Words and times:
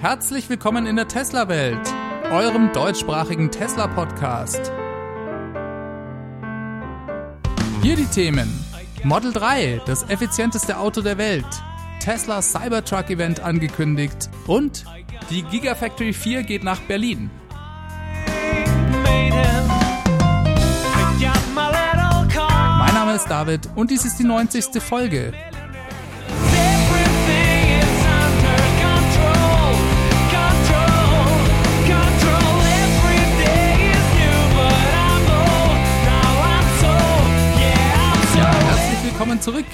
Herzlich 0.00 0.48
willkommen 0.48 0.86
in 0.86 0.96
der 0.96 1.08
Tesla-Welt, 1.08 1.92
eurem 2.30 2.72
deutschsprachigen 2.72 3.50
Tesla-Podcast. 3.50 4.72
Hier 7.82 7.96
die 7.96 8.06
Themen. 8.06 8.48
Model 9.04 9.30
3, 9.34 9.82
das 9.84 10.08
effizienteste 10.08 10.78
Auto 10.78 11.02
der 11.02 11.18
Welt. 11.18 11.44
Tesla 12.02 12.40
Cybertruck-Event 12.40 13.40
angekündigt. 13.40 14.30
Und 14.46 14.86
die 15.28 15.42
Gigafactory 15.42 16.14
4 16.14 16.44
geht 16.44 16.64
nach 16.64 16.80
Berlin. 16.80 17.30
Mein 22.78 22.94
Name 22.94 23.16
ist 23.16 23.26
David 23.26 23.68
und 23.76 23.90
dies 23.90 24.06
ist 24.06 24.18
die 24.18 24.24
90. 24.24 24.82
Folge. 24.82 25.34
Willkommen 39.20 39.42
zurück. 39.42 39.66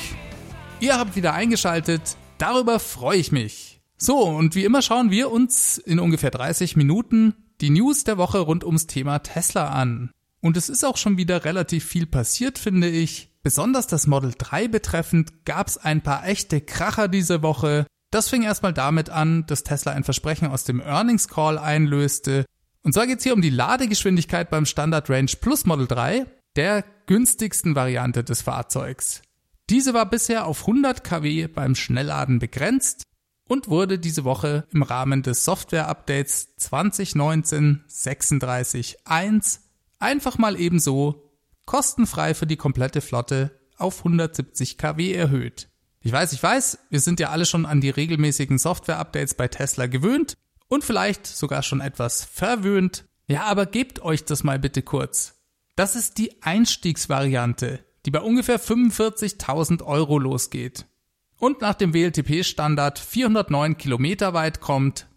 Ihr 0.81 0.99
habt 0.99 1.15
wieder 1.15 1.33
eingeschaltet. 1.33 2.17
Darüber 2.37 2.81
freue 2.81 3.19
ich 3.19 3.31
mich. 3.31 3.81
So, 3.97 4.25
und 4.25 4.57
wie 4.57 4.65
immer 4.65 4.83
schauen 4.83 5.13
wir 5.13 5.31
uns 5.31 5.79
in 5.79 6.01
ungefähr 6.01 6.33
30 6.33 6.75
Minuten 6.75 7.33
die 7.61 7.71
News 7.71 8.03
der 8.03 8.19
Woche 8.19 8.41
rund 8.41 8.65
ums 8.65 8.89
Thema 8.89 9.21
Tesla 9.21 9.69
an. 9.69 10.11
Und 10.41 10.57
es 10.57 10.69
ist 10.69 10.85
auch 10.85 10.97
schon 10.97 11.17
wieder 11.17 11.45
relativ 11.45 11.85
viel 11.85 12.07
passiert, 12.07 12.59
finde 12.59 12.89
ich. 12.89 13.31
Besonders 13.45 13.87
das 13.87 14.09
Model 14.09 14.35
3 14.37 14.67
betreffend 14.67 15.45
gab 15.45 15.69
es 15.69 15.79
ein 15.79 16.03
paar 16.03 16.27
echte 16.27 16.61
Kracher 16.61 17.07
diese 17.07 17.45
Woche. 17.45 17.87
Das 18.11 18.29
fing 18.29 18.43
erstmal 18.43 18.73
damit 18.73 19.11
an, 19.11 19.47
dass 19.47 19.63
Tesla 19.63 19.93
ein 19.93 20.03
Versprechen 20.03 20.49
aus 20.49 20.65
dem 20.65 20.81
Earnings 20.81 21.29
Call 21.29 21.57
einlöste. 21.57 22.47
Und 22.83 22.95
zwar 22.95 23.07
geht 23.07 23.19
es 23.19 23.23
hier 23.23 23.35
um 23.35 23.43
die 23.43 23.51
Ladegeschwindigkeit 23.51 24.51
beim 24.51 24.67
Standard 24.67 25.09
Range 25.09 25.31
Plus 25.41 25.67
Model 25.67 25.87
3, 25.87 26.27
der 26.57 26.85
günstigsten 27.07 27.77
Variante 27.77 28.25
des 28.25 28.43
Fahrzeugs. 28.43 29.23
Diese 29.69 29.95
war 29.95 30.09
bisher 30.09 30.47
auf 30.47 30.61
100 30.61 31.03
kW 31.03 31.49
beim 31.49 31.75
Schnellladen 31.75 32.39
begrenzt 32.39 33.03
und 33.49 33.69
wurde 33.69 33.99
diese 33.99 34.23
Woche 34.25 34.67
im 34.73 34.83
Rahmen 34.83 35.23
des 35.23 35.45
Software-Updates 35.45 36.57
2019-36.1 36.61 39.59
einfach 39.99 40.39
mal 40.39 40.61
ebenso 40.61 41.33
kostenfrei 41.65 42.35
für 42.35 42.47
die 42.47 42.57
komplette 42.57 43.01
Flotte 43.01 43.59
auf 43.77 43.99
170 43.99 44.79
kW 44.79 45.13
erhöht. 45.13 45.69
Ich 46.01 46.13
weiß, 46.13 46.33
ich 46.33 46.41
weiß, 46.43 46.79
wir 46.91 47.01
sind 47.01 47.19
ja 47.19 47.31
alle 47.31 47.47
schon 47.47 47.67
an 47.67 47.81
die 47.81 47.91
regelmäßigen 47.91 48.59
Software-Updates 48.59 49.35
bei 49.35 49.49
Tesla 49.49 49.87
gewöhnt 49.87 50.35
und 50.69 50.85
vielleicht 50.85 51.27
sogar 51.27 51.65
schon 51.65 51.81
etwas 51.81 52.25
verwöhnt. 52.25 53.05
Ja, 53.27 53.43
aber 53.45 53.67
gebt 53.67 54.01
euch 54.03 54.25
das 54.25 54.45
mal 54.45 54.61
bitte 54.61 54.83
kurz. 54.83 55.35
Das 55.75 55.97
ist 55.97 56.19
die 56.19 56.41
Einstiegsvariante 56.43 57.86
die 58.07 58.13
bei 58.13 58.21
ungefähr 58.21 58.61
45.000 58.61 59.83
Euro 59.85 60.19
losgeht 60.19 60.87
und 61.39 61.61
nach 61.61 61.75
dem 61.75 61.93
WLTP-Standard 61.93 62.99
409 63.01 63.77
Kilometer 63.77 64.33
weit 64.33 64.61
kommt. 64.61 65.09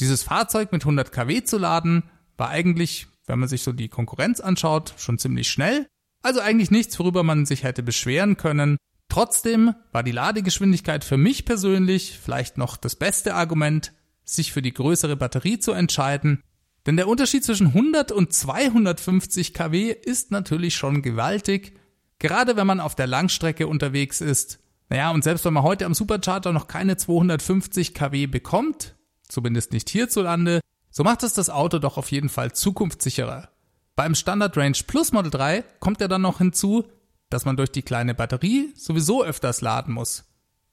Dieses 0.00 0.22
Fahrzeug 0.22 0.70
mit 0.70 0.82
100 0.82 1.10
kW 1.10 1.42
zu 1.44 1.56
laden 1.56 2.04
war 2.36 2.50
eigentlich, 2.50 3.08
wenn 3.26 3.38
man 3.38 3.48
sich 3.48 3.62
so 3.62 3.72
die 3.72 3.88
Konkurrenz 3.88 4.40
anschaut, 4.40 4.94
schon 4.98 5.18
ziemlich 5.18 5.50
schnell. 5.50 5.86
Also 6.22 6.40
eigentlich 6.40 6.70
nichts, 6.70 6.98
worüber 6.98 7.22
man 7.22 7.46
sich 7.46 7.64
hätte 7.64 7.82
beschweren 7.82 8.36
können. 8.36 8.76
Trotzdem 9.08 9.74
war 9.92 10.02
die 10.02 10.12
Ladegeschwindigkeit 10.12 11.04
für 11.04 11.16
mich 11.16 11.46
persönlich 11.46 12.18
vielleicht 12.22 12.58
noch 12.58 12.76
das 12.76 12.96
beste 12.96 13.34
Argument, 13.34 13.92
sich 14.24 14.52
für 14.52 14.62
die 14.62 14.74
größere 14.74 15.16
Batterie 15.16 15.58
zu 15.58 15.72
entscheiden. 15.72 16.42
Denn 16.84 16.96
der 16.96 17.08
Unterschied 17.08 17.44
zwischen 17.44 17.68
100 17.68 18.12
und 18.12 18.32
250 18.32 19.54
kW 19.54 19.90
ist 19.90 20.30
natürlich 20.32 20.74
schon 20.76 21.00
gewaltig 21.00 21.78
Gerade 22.18 22.56
wenn 22.56 22.66
man 22.66 22.80
auf 22.80 22.94
der 22.94 23.06
Langstrecke 23.06 23.66
unterwegs 23.66 24.20
ist. 24.20 24.58
Naja, 24.88 25.10
und 25.10 25.24
selbst 25.24 25.44
wenn 25.44 25.52
man 25.52 25.64
heute 25.64 25.84
am 25.84 25.94
Supercharger 25.94 26.52
noch 26.52 26.68
keine 26.68 26.96
250 26.96 27.92
kW 27.92 28.26
bekommt, 28.26 28.96
zumindest 29.28 29.72
nicht 29.72 29.90
hierzulande, 29.90 30.60
so 30.90 31.02
macht 31.02 31.22
es 31.22 31.34
das 31.34 31.50
Auto 31.50 31.78
doch 31.78 31.98
auf 31.98 32.10
jeden 32.10 32.28
Fall 32.28 32.52
zukunftssicherer. 32.52 33.50
Beim 33.96 34.14
Standard 34.14 34.56
Range 34.56 34.78
Plus 34.86 35.12
Model 35.12 35.30
3 35.30 35.64
kommt 35.80 36.00
ja 36.00 36.08
dann 36.08 36.22
noch 36.22 36.38
hinzu, 36.38 36.84
dass 37.28 37.44
man 37.44 37.56
durch 37.56 37.70
die 37.70 37.82
kleine 37.82 38.14
Batterie 38.14 38.72
sowieso 38.76 39.24
öfters 39.24 39.60
laden 39.60 39.92
muss. 39.92 40.24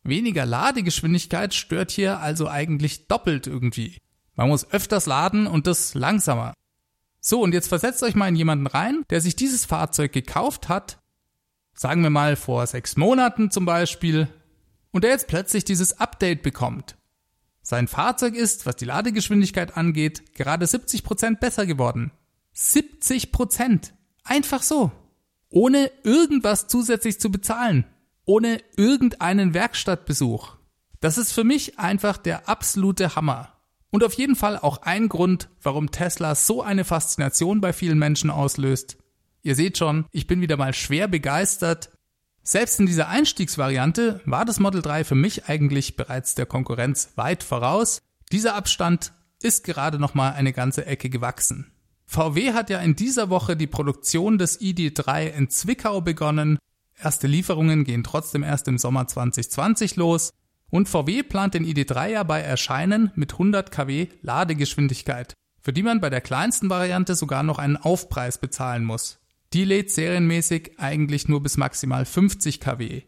Weniger 0.04 0.46
Ladegeschwindigkeit 0.46 1.54
stört 1.54 1.92
hier 1.92 2.20
also 2.20 2.48
eigentlich 2.48 3.08
doppelt 3.08 3.48
irgendwie. 3.48 3.98
Man 4.36 4.50
muss 4.50 4.70
öfters 4.72 5.06
laden 5.06 5.48
und 5.48 5.68
das 5.68 5.94
langsamer. 5.94 6.54
So, 7.20 7.42
und 7.42 7.54
jetzt 7.54 7.70
versetzt 7.70 8.04
euch 8.04 8.16
mal 8.16 8.28
in 8.28 8.36
jemanden 8.36 8.68
rein, 8.68 9.04
der 9.10 9.22
sich 9.22 9.36
dieses 9.36 9.66
Fahrzeug 9.66 10.12
gekauft 10.12 10.68
hat 10.68 11.00
sagen 11.74 12.04
wir 12.04 12.10
mal 12.10 12.36
vor 12.36 12.66
sechs 12.68 12.98
Monaten 12.98 13.52
zum 13.52 13.66
Beispiel, 13.66 14.28
und 14.92 15.04
er 15.04 15.12
jetzt 15.12 15.28
plötzlich 15.28 15.66
dieses 15.66 16.00
Update 16.00 16.44
bekommt. 16.44 16.96
Sein 17.64 17.88
Fahrzeug 17.88 18.36
ist, 18.36 18.66
was 18.66 18.76
die 18.76 18.86
Ladegeschwindigkeit 18.86 19.76
angeht, 19.76 20.36
gerade 20.36 20.66
70% 20.66 21.40
besser 21.40 21.66
geworden. 21.66 22.12
70%! 22.56 23.92
Einfach 24.24 24.62
so! 24.62 24.92
Ohne 25.50 25.92
irgendwas 26.04 26.68
zusätzlich 26.68 27.20
zu 27.20 27.32
bezahlen. 27.32 27.86
Ohne 28.26 28.62
irgendeinen 28.76 29.54
Werkstattbesuch. 29.54 30.58
Das 31.00 31.18
ist 31.18 31.32
für 31.32 31.44
mich 31.44 31.80
einfach 31.80 32.18
der 32.18 32.48
absolute 32.48 33.16
Hammer. 33.16 33.54
Und 33.92 34.04
auf 34.04 34.14
jeden 34.14 34.36
Fall 34.36 34.58
auch 34.58 34.82
ein 34.82 35.10
Grund, 35.10 35.50
warum 35.62 35.92
Tesla 35.92 36.36
so 36.36 36.62
eine 36.62 36.84
Faszination 36.84 37.62
bei 37.62 37.74
vielen 37.74 38.00
Menschen 38.00 38.30
auslöst. 38.30 38.98
Ihr 39.44 39.56
seht 39.56 39.78
schon, 39.78 40.06
ich 40.12 40.26
bin 40.26 40.40
wieder 40.40 40.56
mal 40.56 40.74
schwer 40.74 41.10
begeistert. 41.10 41.92
Selbst 42.44 42.80
in 42.80 42.86
dieser 42.86 43.10
Einstiegsvariante 43.10 44.22
war 44.26 44.46
das 44.46 44.62
Model 44.62 44.82
3 44.82 45.04
für 45.04 45.16
mich 45.16 45.50
eigentlich 45.50 45.98
bereits 45.98 46.34
der 46.34 46.46
Konkurrenz 46.46 47.12
weit 47.16 47.44
voraus. 47.44 48.00
Dieser 48.32 48.56
Abstand 48.56 49.14
ist 49.42 49.66
gerade 49.66 50.00
noch 50.00 50.14
mal 50.14 50.32
eine 50.32 50.54
ganze 50.54 50.86
Ecke 50.86 51.10
gewachsen. 51.10 51.74
VW 52.06 52.54
hat 52.54 52.70
ja 52.70 52.80
in 52.80 52.96
dieser 52.96 53.30
Woche 53.30 53.58
die 53.58 53.68
Produktion 53.68 54.38
des 54.38 54.62
ID3 54.62 55.28
in 55.28 55.50
Zwickau 55.50 56.00
begonnen. 56.00 56.58
Erste 57.02 57.28
Lieferungen 57.28 57.84
gehen 57.84 58.04
trotzdem 58.04 58.44
erst 58.44 58.70
im 58.70 58.78
Sommer 58.78 59.08
2020 59.08 59.98
los. 59.98 60.32
Und 60.70 60.88
VW 60.88 61.22
plant 61.22 61.54
den 61.54 61.66
ID3 61.66 62.08
ja 62.10 62.24
bei 62.24 62.40
Erscheinen 62.40 63.12
mit 63.16 63.34
100 63.34 63.72
kW 63.72 64.08
Ladegeschwindigkeit, 64.22 65.34
für 65.62 65.74
die 65.74 65.84
man 65.84 66.00
bei 66.00 66.10
der 66.10 66.22
kleinsten 66.22 66.70
Variante 66.70 67.16
sogar 67.16 67.44
noch 67.44 67.60
einen 67.60 67.78
Aufpreis 67.78 68.38
bezahlen 68.38 68.86
muss. 68.86 69.20
Die 69.54 69.66
lädt 69.66 69.92
serienmäßig 69.92 70.80
eigentlich 70.80 71.28
nur 71.28 71.44
bis 71.44 71.58
maximal 71.58 72.06
50 72.06 72.60
kW. 72.60 73.04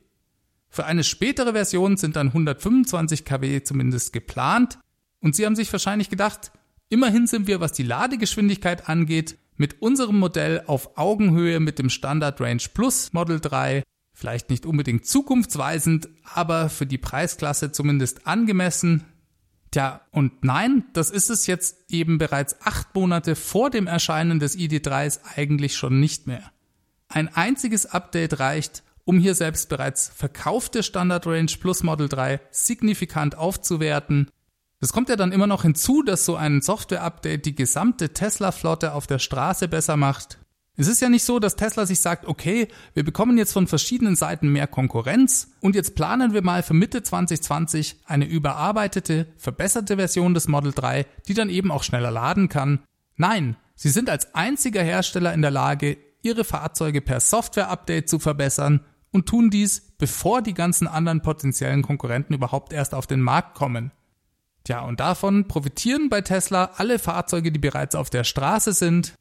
Für 0.70 0.86
eine 0.86 1.04
spätere 1.04 1.54
Version 1.54 1.98
sind 1.98 2.16
dann 2.16 2.28
125 2.28 3.26
kW 3.26 3.64
zumindest 3.64 4.14
geplant. 4.14 4.78
Und 5.22 5.36
sie 5.36 5.46
haben 5.46 5.56
sich 5.56 5.72
wahrscheinlich 5.72 6.10
gedacht, 6.10 6.52
immerhin 6.90 7.26
sind 7.26 7.48
wir, 7.48 7.62
was 7.62 7.72
die 7.72 7.84
Ladegeschwindigkeit 7.84 8.88
angeht, 8.88 9.40
mit 9.58 9.82
unserem 9.82 10.20
Modell 10.20 10.64
auf 10.68 10.98
Augenhöhe 10.98 11.60
mit 11.60 11.80
dem 11.80 11.90
Standard 11.90 12.40
Range 12.42 12.62
Plus 12.74 13.14
Model 13.14 13.40
3, 13.40 13.84
vielleicht 14.14 14.50
nicht 14.50 14.66
unbedingt 14.66 15.06
zukunftsweisend, 15.06 16.10
aber 16.26 16.70
für 16.70 16.86
die 16.86 16.98
Preisklasse 16.98 17.72
zumindest 17.72 18.28
angemessen, 18.28 19.06
Tja, 19.72 20.02
und 20.12 20.44
nein, 20.44 20.86
das 20.94 21.10
ist 21.10 21.30
es 21.30 21.48
jetzt 21.48 21.92
eben 21.92 22.18
bereits 22.18 22.62
acht 22.62 22.96
Monate 22.96 23.36
vor 23.36 23.70
dem 23.70 23.88
Erscheinen 23.88 24.40
des 24.40 24.58
ID3s 24.58 25.20
eigentlich 25.36 25.76
schon 25.76 26.00
nicht 26.00 26.28
mehr. 26.28 26.52
Ein 27.08 27.34
einziges 27.34 27.86
Update 27.86 28.40
reicht, 28.40 28.84
um 29.04 29.20
hier 29.20 29.36
selbst 29.36 29.70
bereits 29.70 30.10
verkaufte 30.10 30.82
Standard 30.82 31.28
Range 31.28 31.52
Plus 31.60 31.84
Model 31.84 32.10
3 32.10 32.40
signifikant 32.52 33.38
aufzuwerten. 33.38 34.30
Es 34.80 34.92
kommt 34.92 35.10
ja 35.10 35.16
dann 35.16 35.32
immer 35.32 35.48
noch 35.48 35.62
hinzu, 35.62 36.04
dass 36.04 36.26
so 36.26 36.36
ein 36.36 36.62
Software-Update 36.62 37.46
die 37.46 37.56
gesamte 37.56 38.14
Tesla-Flotte 38.14 38.94
auf 38.94 39.08
der 39.08 39.20
Straße 39.20 39.68
besser 39.68 39.98
macht. 39.98 40.40
Es 40.78 40.88
ist 40.88 41.02
ja 41.02 41.08
nicht 41.08 41.24
so, 41.24 41.40
dass 41.40 41.56
Tesla 41.56 41.86
sich 41.86 42.02
sagt, 42.02 42.26
okay, 42.26 42.68
wir 42.94 43.06
bekommen 43.06 43.38
jetzt 43.38 43.54
von 43.54 43.68
verschiedenen 43.68 44.16
Seiten 44.18 44.50
mehr 44.50 44.68
Konkurrenz 44.68 45.56
und 45.62 45.74
jetzt 45.74 45.96
planen 45.96 46.34
wir 46.34 46.42
mal 46.42 46.64
für 46.64 46.74
Mitte 46.74 47.02
2020 47.02 48.02
eine 48.06 48.26
überarbeitete, 48.26 49.28
verbesserte 49.38 49.96
Version 49.96 50.34
des 50.34 50.50
Model 50.50 50.74
3, 50.74 51.06
die 51.28 51.34
dann 51.34 51.50
eben 51.50 51.72
auch 51.72 51.84
schneller 51.84 52.12
laden 52.12 52.50
kann. 52.50 52.80
Nein, 53.16 53.56
sie 53.76 53.90
sind 53.90 54.10
als 54.10 54.36
einziger 54.36 54.84
Hersteller 54.84 55.34
in 55.34 55.42
der 55.42 55.52
Lage, 55.52 55.98
ihre 56.22 56.44
Fahrzeuge 56.44 57.02
per 57.02 57.22
Software-Update 57.22 58.10
zu 58.10 58.20
verbessern 58.20 58.82
und 59.12 59.28
tun 59.28 59.50
dies, 59.50 59.94
bevor 59.98 60.42
die 60.42 60.54
ganzen 60.54 60.88
anderen 60.88 61.22
potenziellen 61.22 61.84
Konkurrenten 61.84 62.34
überhaupt 62.34 62.74
erst 62.74 62.94
auf 62.94 63.08
den 63.08 63.22
Markt 63.22 63.56
kommen. 63.56 63.92
Tja, 64.66 64.82
und 64.82 65.00
davon 65.00 65.48
profitieren 65.48 66.10
bei 66.10 66.22
Tesla 66.22 66.72
alle 66.76 67.00
Fahrzeuge, 67.00 67.52
die 67.52 67.60
bereits 67.60 67.96
auf 67.96 68.10
der 68.10 68.26
Straße 68.26 68.74
sind, 68.74 69.14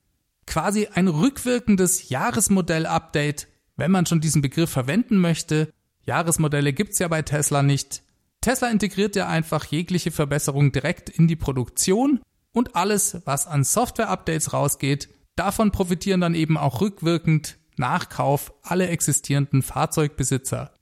quasi 0.47 0.89
ein 0.93 1.09
rückwirkendes 1.09 2.09
Jahresmodell-Update, 2.09 3.49
wenn 3.77 3.91
man 3.91 4.07
schon 4.07 4.21
diesen 4.21 4.43
Begriff 4.43 4.71
verwenden 4.71 5.19
möchte. 5.19 5.73
Jahresmodelle 6.07 6.73
gibt's 6.73 6.99
ja 6.99 7.09
bei 7.09 7.23
Tesla 7.23 7.63
nicht. 7.63 8.03
Tesla 8.41 8.69
integriert 8.69 9.17
ja 9.17 9.27
einfach 9.27 9.65
jegliche 9.65 10.11
Verbesserung 10.11 10.71
direkt 10.71 11.09
in 11.09 11.29
die 11.29 11.37
Produktion 11.37 12.21
und 12.53 12.77
alles, 12.77 13.23
was 13.25 13.47
an 13.47 13.65
Software-Updates 13.65 14.53
rausgeht, 14.53 15.09
davon 15.35 15.73
profitieren 15.73 16.21
dann 16.21 16.35
eben 16.35 16.57
auch 16.57 16.81
rückwirkend 16.81 17.57
nach 17.77 18.09
Kauf 18.09 18.53
alle 18.63 18.89
existierenden 18.89 19.63
Fahrzeugbesitzer. 19.63 20.73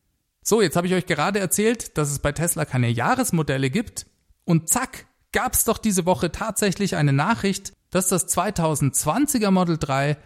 So, 0.42 0.60
jetzt 0.60 0.76
habe 0.76 0.88
ich 0.88 0.94
euch 0.94 1.06
gerade 1.06 1.38
erzählt, 1.38 1.96
dass 1.96 2.10
es 2.10 2.18
bei 2.18 2.32
Tesla 2.32 2.64
keine 2.64 2.88
Jahresmodelle 2.88 3.70
gibt 3.70 4.06
und 4.44 4.68
zack, 4.68 5.06
gab 5.32 5.54
es 5.54 5.64
doch 5.64 5.78
diese 5.78 6.04
Woche 6.04 6.32
tatsächlich 6.32 6.96
eine 6.96 7.12
Nachricht, 7.12 7.72
dass 7.92 8.08
das 8.08 8.26
2020er 8.26 9.52
Model 9.52 9.78
3 9.78 10.16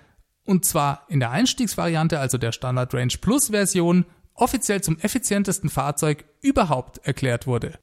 und 0.45 0.65
zwar 0.65 1.05
in 1.09 1.21
der 1.21 1.33
Einstiegsvariante, 1.33 2.19
also 2.19 2.39
der 2.39 2.53
Standard 2.53 2.95
Range 2.95 3.13
Plus 3.21 3.49
Version, 3.49 4.07
offiziell 4.33 4.81
zum 4.81 4.99
effizientesten 4.99 5.69
Fahrzeug 5.69 6.25
überhaupt 6.41 6.99
erklärt 6.99 7.47
wurde. 7.47 7.79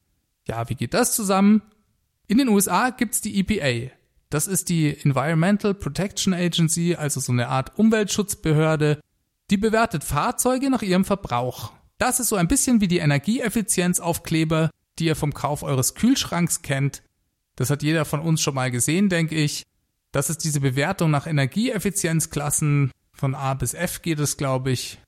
Ja, 0.47 0.69
wie 0.69 0.75
geht 0.75 0.93
das 0.93 1.15
zusammen? 1.15 1.61
In 2.27 2.37
den 2.37 2.47
USA 2.47 2.89
gibt's 2.89 3.21
die 3.21 3.39
EPA. 3.39 3.91
Das 4.29 4.47
ist 4.47 4.69
die 4.69 4.97
Environmental 4.97 5.73
Protection 5.73 6.33
Agency, 6.33 6.95
also 6.95 7.19
so 7.19 7.33
eine 7.33 7.49
Art 7.49 7.77
Umweltschutzbehörde. 7.77 8.99
Die 9.49 9.57
bewertet 9.57 10.03
Fahrzeuge 10.03 10.69
nach 10.69 10.81
ihrem 10.81 11.05
Verbrauch. 11.05 11.73
Das 11.97 12.19
ist 12.19 12.29
so 12.29 12.37
ein 12.37 12.47
bisschen 12.47 12.81
wie 12.81 12.87
die 12.87 12.97
Energieeffizienzaufkleber, 12.99 14.69
die 14.99 15.05
ihr 15.05 15.15
vom 15.15 15.33
Kauf 15.33 15.63
eures 15.63 15.95
Kühlschranks 15.95 16.61
kennt. 16.61 17.03
Das 17.55 17.69
hat 17.69 17.83
jeder 17.83 18.05
von 18.05 18.21
uns 18.21 18.41
schon 18.41 18.55
mal 18.55 18.71
gesehen, 18.71 19.09
denke 19.09 19.35
ich. 19.35 19.63
Das 20.13 20.29
ist 20.29 20.43
diese 20.43 20.61
Bewertung 20.61 21.09
nach 21.11 21.25
Energieeffizienzklassen. 21.25 22.91
Von 23.13 23.33
A 23.33 23.55
bis 23.55 23.73
F 23.73 24.03
geht 24.03 24.19
es, 24.19 24.37
glaube 24.37 24.71
ich. 24.71 24.99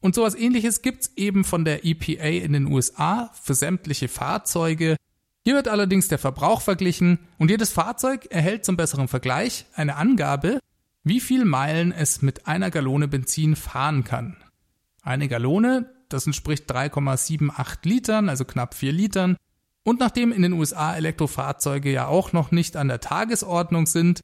Und 0.00 0.14
sowas 0.14 0.34
ähnliches 0.34 0.82
gibt's 0.82 1.12
eben 1.16 1.44
von 1.44 1.64
der 1.64 1.84
EPA 1.84 2.26
in 2.26 2.52
den 2.52 2.66
USA 2.66 3.30
für 3.42 3.54
sämtliche 3.54 4.08
Fahrzeuge. 4.08 4.96
Hier 5.44 5.54
wird 5.54 5.66
allerdings 5.66 6.08
der 6.08 6.18
Verbrauch 6.18 6.60
verglichen 6.60 7.20
und 7.38 7.50
jedes 7.50 7.70
Fahrzeug 7.70 8.26
erhält 8.30 8.66
zum 8.66 8.76
besseren 8.76 9.08
Vergleich 9.08 9.64
eine 9.74 9.96
Angabe, 9.96 10.60
wie 11.04 11.20
viel 11.20 11.46
Meilen 11.46 11.90
es 11.90 12.20
mit 12.20 12.46
einer 12.46 12.70
Gallone 12.70 13.08
Benzin 13.08 13.56
fahren 13.56 14.04
kann. 14.04 14.36
Eine 15.00 15.28
Gallone, 15.28 15.90
das 16.10 16.26
entspricht 16.26 16.70
3,78 16.70 17.78
Litern, 17.84 18.28
also 18.28 18.44
knapp 18.44 18.74
4 18.74 18.92
Litern. 18.92 19.36
Und 19.84 20.00
nachdem 20.00 20.32
in 20.32 20.42
den 20.42 20.52
USA 20.52 20.94
Elektrofahrzeuge 20.94 21.90
ja 21.90 22.08
auch 22.08 22.34
noch 22.34 22.50
nicht 22.50 22.76
an 22.76 22.88
der 22.88 23.00
Tagesordnung 23.00 23.86
sind, 23.86 24.20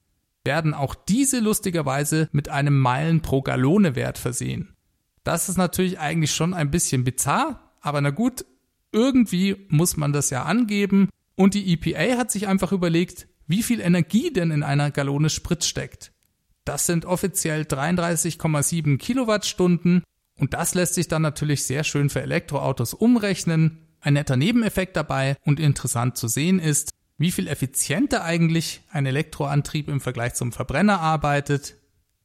werden 0.47 0.73
auch 0.73 0.95
diese 0.95 1.41
lustigerweise 1.41 2.29
mit 2.33 2.49
einem 2.49 2.79
Meilen 2.79 3.21
pro 3.21 3.43
Gallone 3.43 3.95
Wert 3.95 4.17
versehen. 4.17 4.75
Das 5.25 5.49
ist 5.49 5.59
natürlich 5.59 5.99
eigentlich 5.99 6.31
schon 6.31 6.55
ein 6.55 6.71
bisschen 6.71 7.05
bizarr, 7.05 7.73
aber 7.81 8.01
na 8.01 8.11
gut, 8.11 8.47
irgendwie 8.93 9.67
muss 9.69 9.97
man 9.97 10.13
das 10.13 10.31
ja 10.31 10.45
angeben 10.45 11.11
und 11.35 11.55
die 11.55 11.73
EPA 11.73 12.17
hat 12.17 12.31
sich 12.31 12.49
einfach 12.49 12.73
überlegt, 12.73 13.29
wie 13.47 13.63
viel 13.63 13.81
Energie 13.81 14.33
denn 14.33 14.51
in 14.51 14.63
einer 14.63 14.91
Gallone 14.91 15.31
Sprit 15.31 15.65
steckt. 15.65 16.13
Das 16.65 16.87
sind 16.87 17.05
offiziell 17.05 17.63
33,7 17.63 18.99
Kilowattstunden 18.99 20.03
und 20.39 20.55
das 20.55 20.75
lässt 20.75 20.95
sich 20.95 21.09
dann 21.09 21.23
natürlich 21.23 21.65
sehr 21.65 21.85
schön 21.85 22.11
für 22.11 22.23
Elektroautos 22.23 22.95
umrechnen. 22.95 23.87
Ein 24.01 24.15
netter 24.15 24.37
Nebeneffekt 24.37 24.97
dabei 24.97 25.37
und 25.45 25.61
interessant 25.61 26.17
zu 26.17 26.29
sehen 26.29 26.59
ist, 26.59 26.91
wie 27.19 27.31
viel 27.31 27.49
effizienter 27.49 28.25
eigentlich 28.25 28.83
ein 28.91 29.07
Elektroantrieb 29.07 29.89
im 29.89 30.01
Vergleich 30.01 30.35
zum 30.35 30.53
Verbrenner 30.53 31.01
arbeitet. 31.01 31.77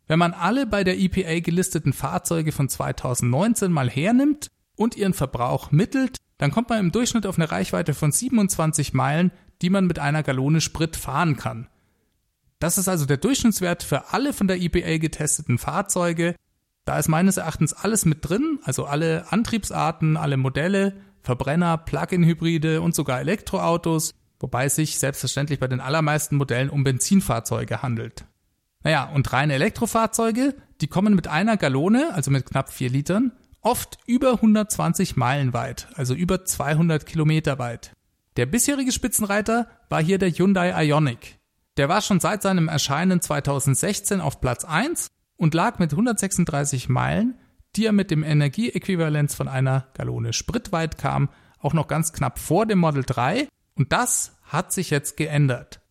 Wenn 0.07 0.19
man 0.19 0.33
alle 0.33 0.65
bei 0.65 0.83
der 0.83 0.99
EPA 0.99 1.39
gelisteten 1.39 1.93
Fahrzeuge 1.93 2.51
von 2.51 2.67
2019 2.67 3.71
mal 3.71 3.89
hernimmt 3.89 4.47
und 4.75 4.97
ihren 4.97 5.13
Verbrauch 5.13 5.71
mittelt, 5.71 6.17
dann 6.37 6.51
kommt 6.51 6.69
man 6.69 6.79
im 6.79 6.91
Durchschnitt 6.91 7.25
auf 7.25 7.37
eine 7.37 7.51
Reichweite 7.51 7.93
von 7.93 8.11
27 8.11 8.93
Meilen, 8.93 9.31
die 9.61 9.69
man 9.69 9.85
mit 9.85 9.99
einer 9.99 10.23
Gallone 10.23 10.59
Sprit 10.59 10.95
fahren 10.95 11.37
kann. 11.37 11.67
Das 12.59 12.77
ist 12.77 12.87
also 12.87 13.05
der 13.05 13.17
Durchschnittswert 13.17 13.83
für 13.83 14.11
alle 14.13 14.33
von 14.33 14.47
der 14.47 14.61
EPA 14.61 14.97
getesteten 14.97 15.57
Fahrzeuge. 15.57 16.35
Da 16.85 16.99
ist 16.99 17.07
meines 17.07 17.37
Erachtens 17.37 17.73
alles 17.73 18.05
mit 18.05 18.27
drin, 18.27 18.59
also 18.63 18.85
alle 18.85 19.31
Antriebsarten, 19.31 20.17
alle 20.17 20.37
Modelle, 20.37 20.97
Verbrenner, 21.21 21.77
Plug-in-Hybride 21.77 22.81
und 22.81 22.95
sogar 22.95 23.19
Elektroautos, 23.19 24.13
wobei 24.41 24.65
es 24.65 24.75
sich 24.75 24.99
selbstverständlich 24.99 25.59
bei 25.59 25.67
den 25.67 25.79
allermeisten 25.79 26.35
Modellen 26.35 26.69
um 26.69 26.83
Benzinfahrzeuge 26.83 27.81
handelt. 27.81 28.25
Naja, 28.83 29.09
und 29.13 29.31
reine 29.31 29.53
Elektrofahrzeuge, 29.53 30.55
die 30.81 30.87
kommen 30.87 31.13
mit 31.13 31.27
einer 31.27 31.57
Gallone, 31.57 32.13
also 32.13 32.31
mit 32.31 32.45
knapp 32.45 32.71
vier 32.71 32.89
Litern, 32.89 33.31
oft 33.61 33.99
über 34.07 34.33
120 34.33 35.15
Meilen 35.15 35.53
weit, 35.53 35.87
also 35.95 36.13
über 36.15 36.43
200 36.45 37.05
Kilometer 37.05 37.59
weit. 37.59 37.93
Der 38.37 38.47
bisherige 38.47 38.91
Spitzenreiter 38.91 39.67
war 39.89 40.01
hier 40.01 40.17
der 40.17 40.31
Hyundai 40.31 40.85
Ioniq. 40.85 41.37
Der 41.77 41.89
war 41.89 42.01
schon 42.01 42.19
seit 42.19 42.41
seinem 42.41 42.67
Erscheinen 42.67 43.21
2016 43.21 44.19
auf 44.19 44.41
Platz 44.41 44.65
1 44.65 45.07
und 45.37 45.53
lag 45.53 45.79
mit 45.79 45.91
136 45.91 46.89
Meilen, 46.89 47.35
die 47.75 47.85
er 47.85 47.91
mit 47.91 48.11
dem 48.11 48.23
Energieäquivalenz 48.23 49.35
von 49.35 49.47
einer 49.47 49.87
Gallone 49.93 50.33
Sprit 50.33 50.71
weit 50.71 50.97
kam, 50.97 51.29
auch 51.59 51.73
noch 51.73 51.87
ganz 51.87 52.13
knapp 52.13 52.39
vor 52.39 52.65
dem 52.65 52.79
Model 52.79 53.03
3 53.05 53.47
und 53.75 53.91
das 53.91 54.37
hat 54.43 54.71
sich 54.71 54.89
jetzt 54.89 55.17
geändert. 55.17 55.81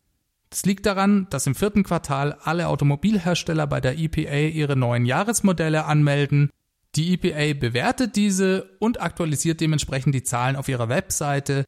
Das 0.51 0.65
liegt 0.65 0.85
daran, 0.85 1.29
dass 1.31 1.47
im 1.47 1.55
vierten 1.55 1.85
Quartal 1.85 2.37
alle 2.43 2.69
Automobilhersteller 2.69 3.67
bei 3.67 3.81
der 3.81 3.99
EPA 3.99 4.49
ihre 4.49 4.77
neuen 4.77 5.07
Jahresmodelle 5.07 5.85
anmelden. 5.85 6.51
Die 6.97 7.15
EPA 7.15 7.59
bewertet 7.59 8.17
diese 8.17 8.69
und 8.81 9.01
aktualisiert 9.01 9.61
dementsprechend 9.61 10.15
die 10.15 10.25
Zahlen 10.25 10.57
auf 10.57 10.69
ihrer 10.69 10.89
Webseite. 10.89 11.65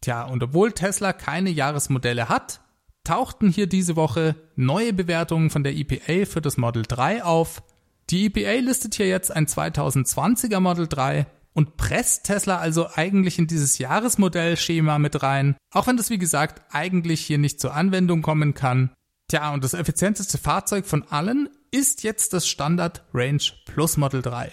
Tja, 0.00 0.24
und 0.24 0.42
obwohl 0.42 0.72
Tesla 0.72 1.12
keine 1.12 1.50
Jahresmodelle 1.50 2.28
hat, 2.28 2.60
tauchten 3.04 3.48
hier 3.48 3.68
diese 3.68 3.94
Woche 3.94 4.34
neue 4.56 4.92
Bewertungen 4.92 5.50
von 5.50 5.62
der 5.62 5.76
EPA 5.76 6.26
für 6.26 6.40
das 6.40 6.56
Model 6.56 6.82
3 6.82 7.22
auf. 7.22 7.62
Die 8.10 8.26
EPA 8.26 8.60
listet 8.60 8.96
hier 8.96 9.06
jetzt 9.08 9.30
ein 9.30 9.46
2020er 9.46 10.58
Model 10.58 10.88
3 10.88 11.26
und 11.54 11.76
presst 11.76 12.24
Tesla 12.24 12.58
also 12.58 12.88
eigentlich 12.94 13.38
in 13.38 13.46
dieses 13.46 13.78
Jahresmodellschema 13.78 14.98
mit 14.98 15.22
rein, 15.22 15.56
auch 15.72 15.86
wenn 15.86 15.96
das 15.96 16.10
wie 16.10 16.18
gesagt 16.18 16.62
eigentlich 16.70 17.20
hier 17.20 17.38
nicht 17.38 17.60
zur 17.60 17.74
Anwendung 17.74 18.22
kommen 18.22 18.54
kann. 18.54 18.90
Tja, 19.28 19.54
und 19.54 19.64
das 19.64 19.72
effizienteste 19.72 20.36
Fahrzeug 20.36 20.84
von 20.84 21.04
allen 21.04 21.48
ist 21.70 22.02
jetzt 22.02 22.34
das 22.34 22.46
Standard 22.46 23.04
Range 23.14 23.42
Plus 23.64 23.96
Model 23.96 24.20
3. 24.20 24.52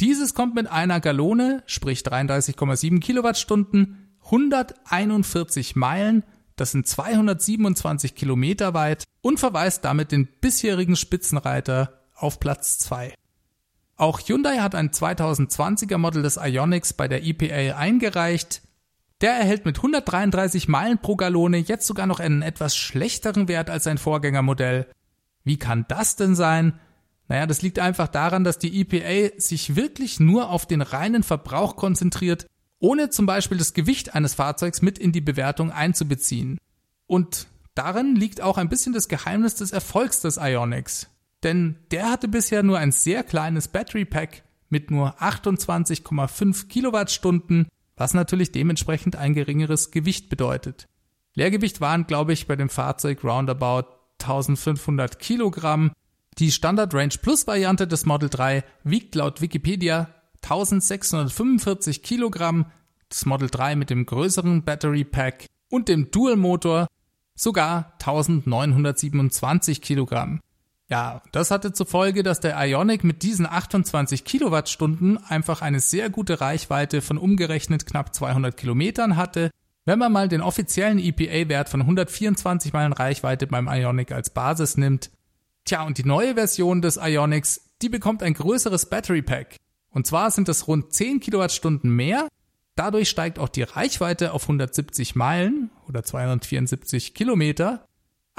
Dieses 0.00 0.32
kommt 0.32 0.54
mit 0.54 0.68
einer 0.68 1.00
Gallone, 1.00 1.62
sprich 1.66 2.00
33,7 2.00 3.00
Kilowattstunden, 3.00 4.16
141 4.24 5.76
Meilen, 5.76 6.22
das 6.56 6.72
sind 6.72 6.86
227 6.86 8.14
Kilometer 8.14 8.74
weit 8.74 9.04
und 9.20 9.40
verweist 9.40 9.84
damit 9.84 10.12
den 10.12 10.28
bisherigen 10.40 10.96
Spitzenreiter 10.96 12.04
auf 12.14 12.40
Platz 12.40 12.78
2. 12.78 13.14
Auch 13.98 14.20
Hyundai 14.20 14.58
hat 14.58 14.76
ein 14.76 14.90
2020er 14.90 15.98
Model 15.98 16.22
des 16.22 16.36
Ionics 16.36 16.92
bei 16.92 17.08
der 17.08 17.24
EPA 17.24 17.76
eingereicht. 17.76 18.62
Der 19.20 19.32
erhält 19.32 19.64
mit 19.64 19.78
133 19.78 20.68
Meilen 20.68 20.98
pro 20.98 21.16
Gallone 21.16 21.58
jetzt 21.58 21.88
sogar 21.88 22.06
noch 22.06 22.20
einen 22.20 22.42
etwas 22.42 22.76
schlechteren 22.76 23.48
Wert 23.48 23.70
als 23.70 23.82
sein 23.84 23.98
Vorgängermodell. 23.98 24.86
Wie 25.42 25.58
kann 25.58 25.84
das 25.88 26.14
denn 26.14 26.36
sein? 26.36 26.78
Naja, 27.26 27.46
das 27.46 27.60
liegt 27.60 27.80
einfach 27.80 28.06
daran, 28.06 28.44
dass 28.44 28.60
die 28.60 28.80
EPA 28.80 29.36
sich 29.40 29.74
wirklich 29.74 30.20
nur 30.20 30.50
auf 30.50 30.64
den 30.64 30.80
reinen 30.80 31.24
Verbrauch 31.24 31.74
konzentriert, 31.74 32.46
ohne 32.78 33.10
zum 33.10 33.26
Beispiel 33.26 33.58
das 33.58 33.74
Gewicht 33.74 34.14
eines 34.14 34.34
Fahrzeugs 34.34 34.80
mit 34.80 35.00
in 35.00 35.10
die 35.10 35.20
Bewertung 35.20 35.72
einzubeziehen. 35.72 36.58
Und 37.08 37.48
darin 37.74 38.14
liegt 38.14 38.40
auch 38.42 38.58
ein 38.58 38.68
bisschen 38.68 38.92
das 38.92 39.08
Geheimnis 39.08 39.56
des 39.56 39.72
Erfolgs 39.72 40.20
des 40.20 40.36
Ionics. 40.36 41.08
Denn 41.42 41.76
der 41.90 42.10
hatte 42.10 42.28
bisher 42.28 42.62
nur 42.62 42.78
ein 42.78 42.92
sehr 42.92 43.22
kleines 43.22 43.68
Battery 43.68 44.04
Pack 44.04 44.42
mit 44.68 44.90
nur 44.90 45.20
28,5 45.22 46.68
Kilowattstunden, 46.68 47.68
was 47.96 48.14
natürlich 48.14 48.52
dementsprechend 48.52 49.16
ein 49.16 49.34
geringeres 49.34 49.90
Gewicht 49.90 50.28
bedeutet. 50.28 50.86
Leergewicht 51.34 51.80
waren, 51.80 52.06
glaube 52.06 52.32
ich, 52.32 52.46
bei 52.46 52.56
dem 52.56 52.68
Fahrzeug 52.68 53.22
roundabout 53.22 53.86
1500 54.20 55.18
Kilogramm. 55.18 55.92
Die 56.38 56.50
Standard 56.50 56.92
Range 56.94 57.14
Plus 57.22 57.46
Variante 57.46 57.86
des 57.86 58.06
Model 58.06 58.28
3 58.28 58.64
wiegt 58.84 59.14
laut 59.14 59.40
Wikipedia 59.40 60.08
1645 60.42 62.02
Kilogramm, 62.02 62.66
das 63.08 63.26
Model 63.26 63.48
3 63.48 63.76
mit 63.76 63.90
dem 63.90 64.06
größeren 64.06 64.64
Battery 64.64 65.04
Pack 65.04 65.46
und 65.68 65.88
dem 65.88 66.10
Dual 66.10 66.36
Motor 66.36 66.86
sogar 67.34 67.94
1927 68.00 69.82
Kilogramm. 69.82 70.40
Ja, 70.90 71.22
das 71.32 71.50
hatte 71.50 71.72
zur 71.72 71.86
Folge, 71.86 72.22
dass 72.22 72.40
der 72.40 72.56
Ionic 72.58 73.04
mit 73.04 73.22
diesen 73.22 73.46
28 73.46 74.24
Kilowattstunden 74.24 75.18
einfach 75.22 75.60
eine 75.60 75.80
sehr 75.80 76.08
gute 76.08 76.40
Reichweite 76.40 77.02
von 77.02 77.18
umgerechnet 77.18 77.84
knapp 77.84 78.14
200 78.14 78.56
Kilometern 78.56 79.16
hatte. 79.16 79.50
Wenn 79.84 79.98
man 79.98 80.12
mal 80.12 80.28
den 80.28 80.40
offiziellen 80.40 80.98
EPA-Wert 80.98 81.68
von 81.68 81.82
124 81.82 82.72
Meilen 82.72 82.94
Reichweite 82.94 83.46
beim 83.46 83.68
Ionic 83.68 84.12
als 84.12 84.30
Basis 84.30 84.78
nimmt. 84.78 85.10
Tja, 85.64 85.82
und 85.84 85.98
die 85.98 86.04
neue 86.04 86.34
Version 86.34 86.80
des 86.80 86.96
Ionics, 86.96 87.70
die 87.82 87.90
bekommt 87.90 88.22
ein 88.22 88.34
größeres 88.34 88.86
Battery 88.86 89.22
Pack. 89.22 89.56
Und 89.90 90.06
zwar 90.06 90.30
sind 90.30 90.48
es 90.48 90.68
rund 90.68 90.92
10 90.92 91.20
Kilowattstunden 91.20 91.90
mehr. 91.90 92.28
Dadurch 92.76 93.10
steigt 93.10 93.38
auch 93.38 93.48
die 93.48 93.62
Reichweite 93.62 94.32
auf 94.32 94.44
170 94.44 95.16
Meilen 95.16 95.70
oder 95.86 96.02
274 96.02 97.12
Kilometer. 97.12 97.87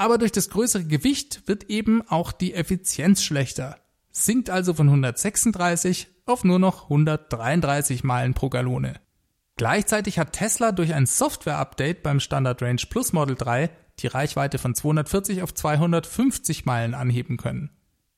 Aber 0.00 0.16
durch 0.16 0.32
das 0.32 0.48
größere 0.48 0.86
Gewicht 0.86 1.42
wird 1.44 1.64
eben 1.64 2.00
auch 2.08 2.32
die 2.32 2.54
Effizienz 2.54 3.22
schlechter. 3.22 3.76
Sinkt 4.10 4.48
also 4.48 4.72
von 4.72 4.88
136 4.88 6.08
auf 6.24 6.42
nur 6.42 6.58
noch 6.58 6.84
133 6.84 8.02
Meilen 8.02 8.32
pro 8.32 8.48
Gallone. 8.48 8.94
Gleichzeitig 9.58 10.18
hat 10.18 10.32
Tesla 10.32 10.72
durch 10.72 10.94
ein 10.94 11.04
Software-Update 11.04 12.02
beim 12.02 12.18
Standard 12.18 12.62
Range 12.62 12.80
Plus 12.88 13.12
Model 13.12 13.36
3 13.36 13.68
die 13.98 14.06
Reichweite 14.06 14.56
von 14.56 14.74
240 14.74 15.42
auf 15.42 15.52
250 15.52 16.64
Meilen 16.64 16.94
anheben 16.94 17.36
können. 17.36 17.68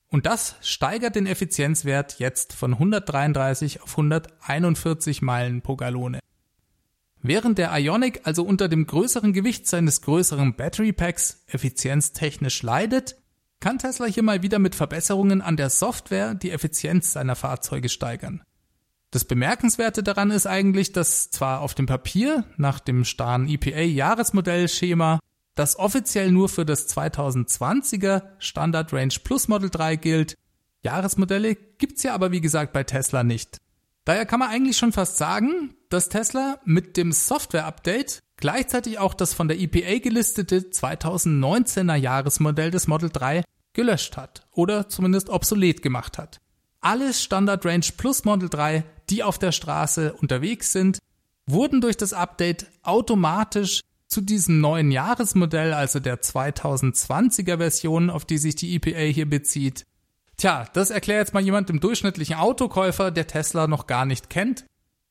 Und 0.07 0.25
das 0.25 0.55
steigert 0.61 1.17
den 1.17 1.27
Effizienzwert 1.27 2.17
jetzt 2.17 2.53
von 2.53 2.75
133 2.75 3.81
auf 3.81 3.91
141 3.91 5.21
Meilen 5.21 5.61
pro 5.61 5.75
Gallone. 5.75 6.19
Während 7.25 7.57
der 7.57 7.71
Ionic 7.79 8.21
also 8.25 8.43
unter 8.43 8.67
dem 8.67 8.85
größeren 8.85 9.31
Gewicht 9.31 9.65
seines 9.65 10.01
größeren 10.01 10.55
Battery 10.55 10.91
Packs 10.91 11.41
effizienztechnisch 11.47 12.61
leidet, 12.63 13.15
kann 13.61 13.79
Tesla 13.79 14.07
hier 14.07 14.23
mal 14.23 14.43
wieder 14.43 14.59
mit 14.59 14.75
Verbesserungen 14.75 15.41
an 15.41 15.55
der 15.55 15.69
Software 15.69 16.35
die 16.35 16.51
Effizienz 16.51 17.13
seiner 17.13 17.37
Fahrzeuge 17.37 17.87
steigern. 17.87 18.43
Das 19.09 19.23
Bemerkenswerte 19.23 20.03
daran 20.03 20.31
ist 20.31 20.47
eigentlich, 20.47 20.91
dass 20.91 21.31
zwar 21.31 21.61
auf 21.61 21.75
dem 21.75 21.85
Papier 21.85 22.43
nach 22.57 22.81
dem 22.81 23.05
starren 23.05 23.47
EPA-Jahresmodellschema 23.47 25.19
das 25.55 25.79
offiziell 25.79 26.29
nur 26.29 26.49
für 26.49 26.65
das 26.65 26.89
2020er 26.89 28.23
Standard 28.39 28.91
Range 28.91 29.13
Plus 29.23 29.47
Model 29.47 29.69
3 29.69 29.95
gilt. 29.95 30.35
Jahresmodelle 30.81 31.55
gibt's 31.55 32.03
ja 32.03 32.15
aber 32.15 32.33
wie 32.33 32.41
gesagt 32.41 32.73
bei 32.73 32.83
Tesla 32.83 33.23
nicht. 33.23 33.59
Daher 34.05 34.25
kann 34.25 34.39
man 34.39 34.49
eigentlich 34.49 34.77
schon 34.77 34.91
fast 34.91 35.17
sagen, 35.17 35.75
dass 35.89 36.09
Tesla 36.09 36.59
mit 36.65 36.97
dem 36.97 37.11
Software-Update 37.11 38.19
gleichzeitig 38.35 38.99
auch 38.99 39.13
das 39.13 39.33
von 39.33 39.47
der 39.47 39.59
EPA 39.59 39.99
gelistete 39.99 40.59
2019er 40.59 41.95
Jahresmodell 41.95 42.71
des 42.71 42.87
Model 42.87 43.09
3 43.09 43.43
gelöscht 43.71 44.17
hat 44.17 44.45
oder 44.51 44.89
zumindest 44.89 45.29
obsolet 45.29 45.81
gemacht 45.81 46.17
hat. 46.17 46.39
Alles 46.81 47.23
Standard 47.23 47.65
Range 47.65 47.85
Plus 47.95 48.25
Model 48.25 48.49
3, 48.49 48.83
die 49.09 49.23
auf 49.23 49.39
der 49.39 49.53
Straße 49.53 50.13
unterwegs 50.13 50.73
sind, 50.73 50.99
wurden 51.45 51.79
durch 51.79 51.95
das 51.95 52.11
Update 52.11 52.67
automatisch 52.81 53.81
zu 54.07 54.19
diesem 54.19 54.59
neuen 54.59 54.91
Jahresmodell, 54.91 55.73
also 55.73 55.99
der 55.99 56.21
2020er 56.21 57.57
Version, 57.57 58.09
auf 58.09 58.25
die 58.25 58.37
sich 58.37 58.55
die 58.55 58.75
EPA 58.75 58.99
hier 58.99 59.29
bezieht. 59.29 59.85
Tja, 60.37 60.65
das 60.73 60.89
erklärt 60.89 61.19
jetzt 61.19 61.33
mal 61.33 61.43
jemand 61.43 61.69
im 61.69 61.79
durchschnittlichen 61.79 62.35
Autokäufer, 62.35 63.11
der 63.11 63.27
Tesla 63.27 63.67
noch 63.67 63.87
gar 63.87 64.05
nicht 64.05 64.29
kennt. 64.29 64.65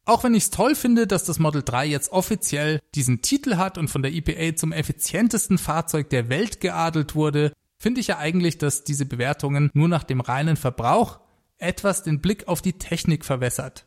Auch 0.05 0.25
wenn 0.25 0.35
ich 0.35 0.45
es 0.45 0.51
toll 0.51 0.75
finde, 0.75 1.07
dass 1.07 1.25
das 1.25 1.39
Model 1.39 1.63
3 1.63 1.87
jetzt 1.87 2.11
offiziell 2.11 2.81
diesen 2.95 3.23
Titel 3.23 3.57
hat 3.57 3.79
und 3.79 3.89
von 3.89 4.03
der 4.03 4.13
EPA 4.13 4.57
zum 4.57 4.73
effizientesten 4.73 5.59
Fahrzeug 5.59 6.11
der 6.11 6.29
Welt 6.29 6.61
geadelt 6.61 7.15
wurde, 7.15 7.53
finde 7.79 8.01
ich 8.01 8.09
ja 8.09 8.19
eigentlich, 8.19 8.59
dass 8.59 8.85
diese 8.85 9.07
Bewertungen 9.07 9.71
nur 9.75 9.89
nach 9.89 10.03
dem 10.03 10.21
reinen 10.21 10.57
Verbrauch 10.57 11.21
etwas 11.59 12.03
den 12.03 12.21
Blick 12.21 12.49
auf 12.49 12.61
die 12.63 12.75
Technik 12.75 13.25
verwässert. 13.25 13.87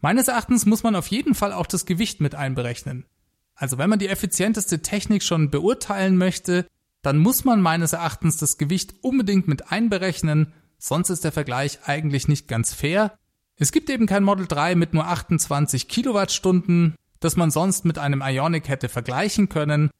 Meines 0.00 0.28
Erachtens 0.28 0.66
muss 0.66 0.84
man 0.84 0.94
auf 0.94 1.08
jeden 1.08 1.34
Fall 1.34 1.52
auch 1.52 1.66
das 1.66 1.84
Gewicht 1.84 2.20
mit 2.20 2.36
einberechnen. 2.36 3.06
Also 3.54 3.78
wenn 3.78 3.90
man 3.90 3.98
die 3.98 4.08
effizienteste 4.08 4.82
Technik 4.82 5.22
schon 5.22 5.50
beurteilen 5.50 6.16
möchte, 6.16 6.66
dann 7.02 7.18
muss 7.18 7.44
man 7.44 7.60
meines 7.60 7.92
Erachtens 7.92 8.36
das 8.36 8.58
Gewicht 8.58 8.94
unbedingt 9.02 9.48
mit 9.48 9.72
einberechnen, 9.72 10.52
sonst 10.78 11.10
ist 11.10 11.24
der 11.24 11.32
Vergleich 11.32 11.80
eigentlich 11.84 12.28
nicht 12.28 12.48
ganz 12.48 12.72
fair. 12.72 13.16
Es 13.56 13.72
gibt 13.72 13.90
eben 13.90 14.06
kein 14.06 14.24
Model 14.24 14.46
3 14.46 14.74
mit 14.74 14.94
nur 14.94 15.06
28 15.06 15.88
Kilowattstunden, 15.88 16.94
das 17.20 17.36
man 17.36 17.50
sonst 17.50 17.84
mit 17.84 17.98
einem 17.98 18.22
Ionic 18.22 18.68
hätte 18.68 18.88
vergleichen 18.88 19.48
können. 19.48 19.90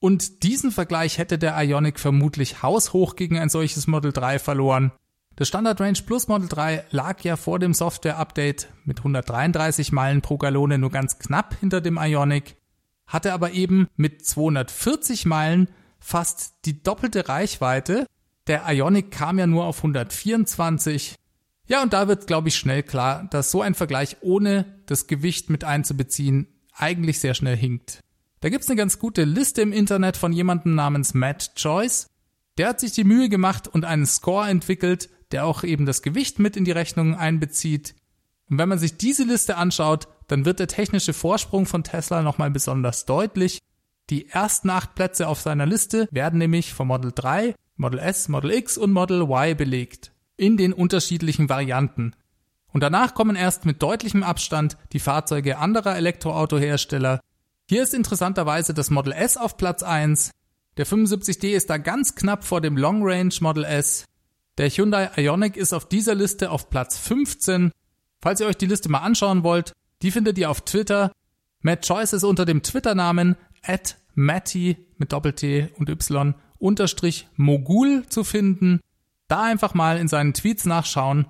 Und 0.00 0.42
diesen 0.42 0.70
Vergleich 0.70 1.18
hätte 1.18 1.38
der 1.38 1.56
Ionic 1.62 1.98
vermutlich 1.98 2.62
haushoch 2.62 3.16
gegen 3.16 3.38
ein 3.38 3.48
solches 3.48 3.86
Model 3.86 4.12
3 4.12 4.38
verloren. 4.38 4.92
Das 5.36 5.48
Standard 5.48 5.80
Range 5.80 5.98
Plus 6.06 6.28
Model 6.28 6.48
3 6.48 6.86
lag 6.90 7.20
ja 7.22 7.36
vor 7.36 7.58
dem 7.58 7.74
Software-Update 7.74 8.68
mit 8.84 8.98
133 8.98 9.92
Meilen 9.92 10.20
pro 10.20 10.36
Gallone 10.36 10.78
nur 10.78 10.90
ganz 10.90 11.18
knapp 11.18 11.56
hinter 11.58 11.80
dem 11.80 11.98
Ionic 11.98 12.56
hatte 13.06 13.32
aber 13.32 13.52
eben 13.52 13.88
mit 13.96 14.24
240 14.24 15.26
Meilen 15.26 15.68
fast 15.98 16.54
die 16.64 16.82
doppelte 16.82 17.28
Reichweite. 17.28 18.06
Der 18.46 18.64
Ionic 18.68 19.10
kam 19.10 19.38
ja 19.38 19.46
nur 19.46 19.64
auf 19.64 19.78
124. 19.78 21.14
Ja, 21.66 21.82
und 21.82 21.92
da 21.92 22.08
wird, 22.08 22.26
glaube 22.26 22.48
ich, 22.48 22.56
schnell 22.56 22.82
klar, 22.82 23.26
dass 23.30 23.50
so 23.50 23.62
ein 23.62 23.74
Vergleich 23.74 24.18
ohne 24.20 24.82
das 24.86 25.06
Gewicht 25.06 25.48
mit 25.48 25.64
einzubeziehen 25.64 26.48
eigentlich 26.74 27.20
sehr 27.20 27.34
schnell 27.34 27.56
hinkt. 27.56 28.00
Da 28.40 28.50
gibt's 28.50 28.68
eine 28.68 28.76
ganz 28.76 28.98
gute 28.98 29.24
Liste 29.24 29.62
im 29.62 29.72
Internet 29.72 30.18
von 30.18 30.32
jemandem 30.32 30.74
namens 30.74 31.14
Matt 31.14 31.52
Joyce. 31.56 32.08
Der 32.58 32.68
hat 32.68 32.80
sich 32.80 32.92
die 32.92 33.04
Mühe 33.04 33.30
gemacht 33.30 33.66
und 33.66 33.86
einen 33.86 34.04
Score 34.04 34.48
entwickelt, 34.48 35.08
der 35.32 35.46
auch 35.46 35.64
eben 35.64 35.86
das 35.86 36.02
Gewicht 36.02 36.38
mit 36.38 36.56
in 36.56 36.66
die 36.66 36.72
Rechnung 36.72 37.14
einbezieht. 37.14 37.94
Und 38.50 38.58
wenn 38.58 38.68
man 38.68 38.78
sich 38.78 38.98
diese 38.98 39.24
Liste 39.24 39.56
anschaut, 39.56 40.08
dann 40.28 40.44
wird 40.44 40.60
der 40.60 40.68
technische 40.68 41.14
Vorsprung 41.14 41.64
von 41.64 41.84
Tesla 41.84 42.20
nochmal 42.20 42.50
besonders 42.50 43.06
deutlich. 43.06 43.58
Die 44.10 44.28
ersten 44.28 44.68
acht 44.68 44.94
Plätze 44.94 45.28
auf 45.28 45.40
seiner 45.40 45.64
Liste 45.64 46.06
werden 46.10 46.38
nämlich 46.38 46.74
vom 46.74 46.88
Model 46.88 47.12
3, 47.14 47.54
Model 47.76 47.98
S, 47.98 48.28
Model 48.28 48.52
X 48.52 48.78
und 48.78 48.92
Model 48.92 49.22
Y 49.22 49.56
belegt. 49.56 50.12
In 50.36 50.56
den 50.56 50.72
unterschiedlichen 50.72 51.48
Varianten. 51.48 52.14
Und 52.72 52.82
danach 52.82 53.14
kommen 53.14 53.36
erst 53.36 53.66
mit 53.66 53.82
deutlichem 53.82 54.22
Abstand 54.22 54.76
die 54.92 54.98
Fahrzeuge 54.98 55.58
anderer 55.58 55.96
Elektroautohersteller. 55.96 57.20
Hier 57.68 57.82
ist 57.82 57.94
interessanterweise 57.94 58.74
das 58.74 58.90
Model 58.90 59.12
S 59.12 59.36
auf 59.36 59.56
Platz 59.56 59.82
1. 59.82 60.30
Der 60.76 60.86
75D 60.86 61.54
ist 61.54 61.70
da 61.70 61.78
ganz 61.78 62.14
knapp 62.14 62.44
vor 62.44 62.60
dem 62.60 62.76
Long 62.76 63.00
Range 63.02 63.34
Model 63.40 63.64
S. 63.64 64.04
Der 64.58 64.68
Hyundai 64.70 65.10
Ioniq 65.16 65.56
ist 65.56 65.72
auf 65.72 65.88
dieser 65.88 66.14
Liste 66.14 66.50
auf 66.50 66.68
Platz 66.68 66.98
15. 66.98 67.72
Falls 68.20 68.40
ihr 68.40 68.46
euch 68.46 68.56
die 68.56 68.66
Liste 68.66 68.88
mal 68.88 68.98
anschauen 68.98 69.44
wollt, 69.44 69.72
die 70.02 70.10
findet 70.10 70.38
ihr 70.38 70.50
auf 70.50 70.60
Twitter. 70.60 71.12
Matt 71.60 71.86
Choice 71.86 72.12
ist 72.12 72.24
unter 72.24 72.44
dem 72.44 72.62
Twitter-Namen 72.62 73.36
at 73.62 73.98
Matty 74.14 74.76
mit 74.96 75.12
Doppel-T 75.12 75.70
und 75.76 75.88
Y 75.88 76.34
unterstrich 76.64 77.28
Mogul 77.36 78.06
zu 78.08 78.24
finden. 78.24 78.80
Da 79.28 79.42
einfach 79.42 79.74
mal 79.74 79.98
in 79.98 80.08
seinen 80.08 80.34
Tweets 80.34 80.64
nachschauen. 80.64 81.26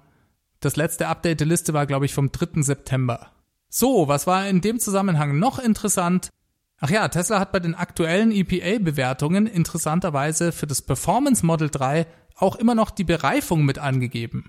Das 0.61 0.77
letzte 0.77 1.09
Update 1.09 1.41
der 1.41 1.47
Liste 1.47 1.75
war, 1.75 1.87
glaube 1.87 2.07
ich, 2.07 2.15
vom 2.15 2.33
3. 2.33 2.63
September. 2.63 3.33
So, 3.69 4.09
was 4.09 4.27
war 4.27 4.49
in 4.49 4.61
dem 4.61 4.79
Zusammenhang 4.79 5.39
noch 5.39 5.59
interessant? 5.59 6.31
Ach 6.79 6.91
ja, 6.91 7.09
Tesla 7.09 7.41
hat 7.41 7.51
bei 7.51 7.61
den 7.61 7.75
aktuellen 7.75 8.31
EPA-Bewertungen 8.31 9.47
interessanterweise 9.47 10.53
für 10.53 10.67
das 10.67 10.83
Performance 10.83 11.45
Model 11.45 11.69
3 11.69 12.07
auch 12.37 12.57
immer 12.57 12.75
noch 12.75 12.91
die 12.91 13.05
Bereifung 13.05 13.65
mit 13.65 13.79
angegeben. 13.79 14.47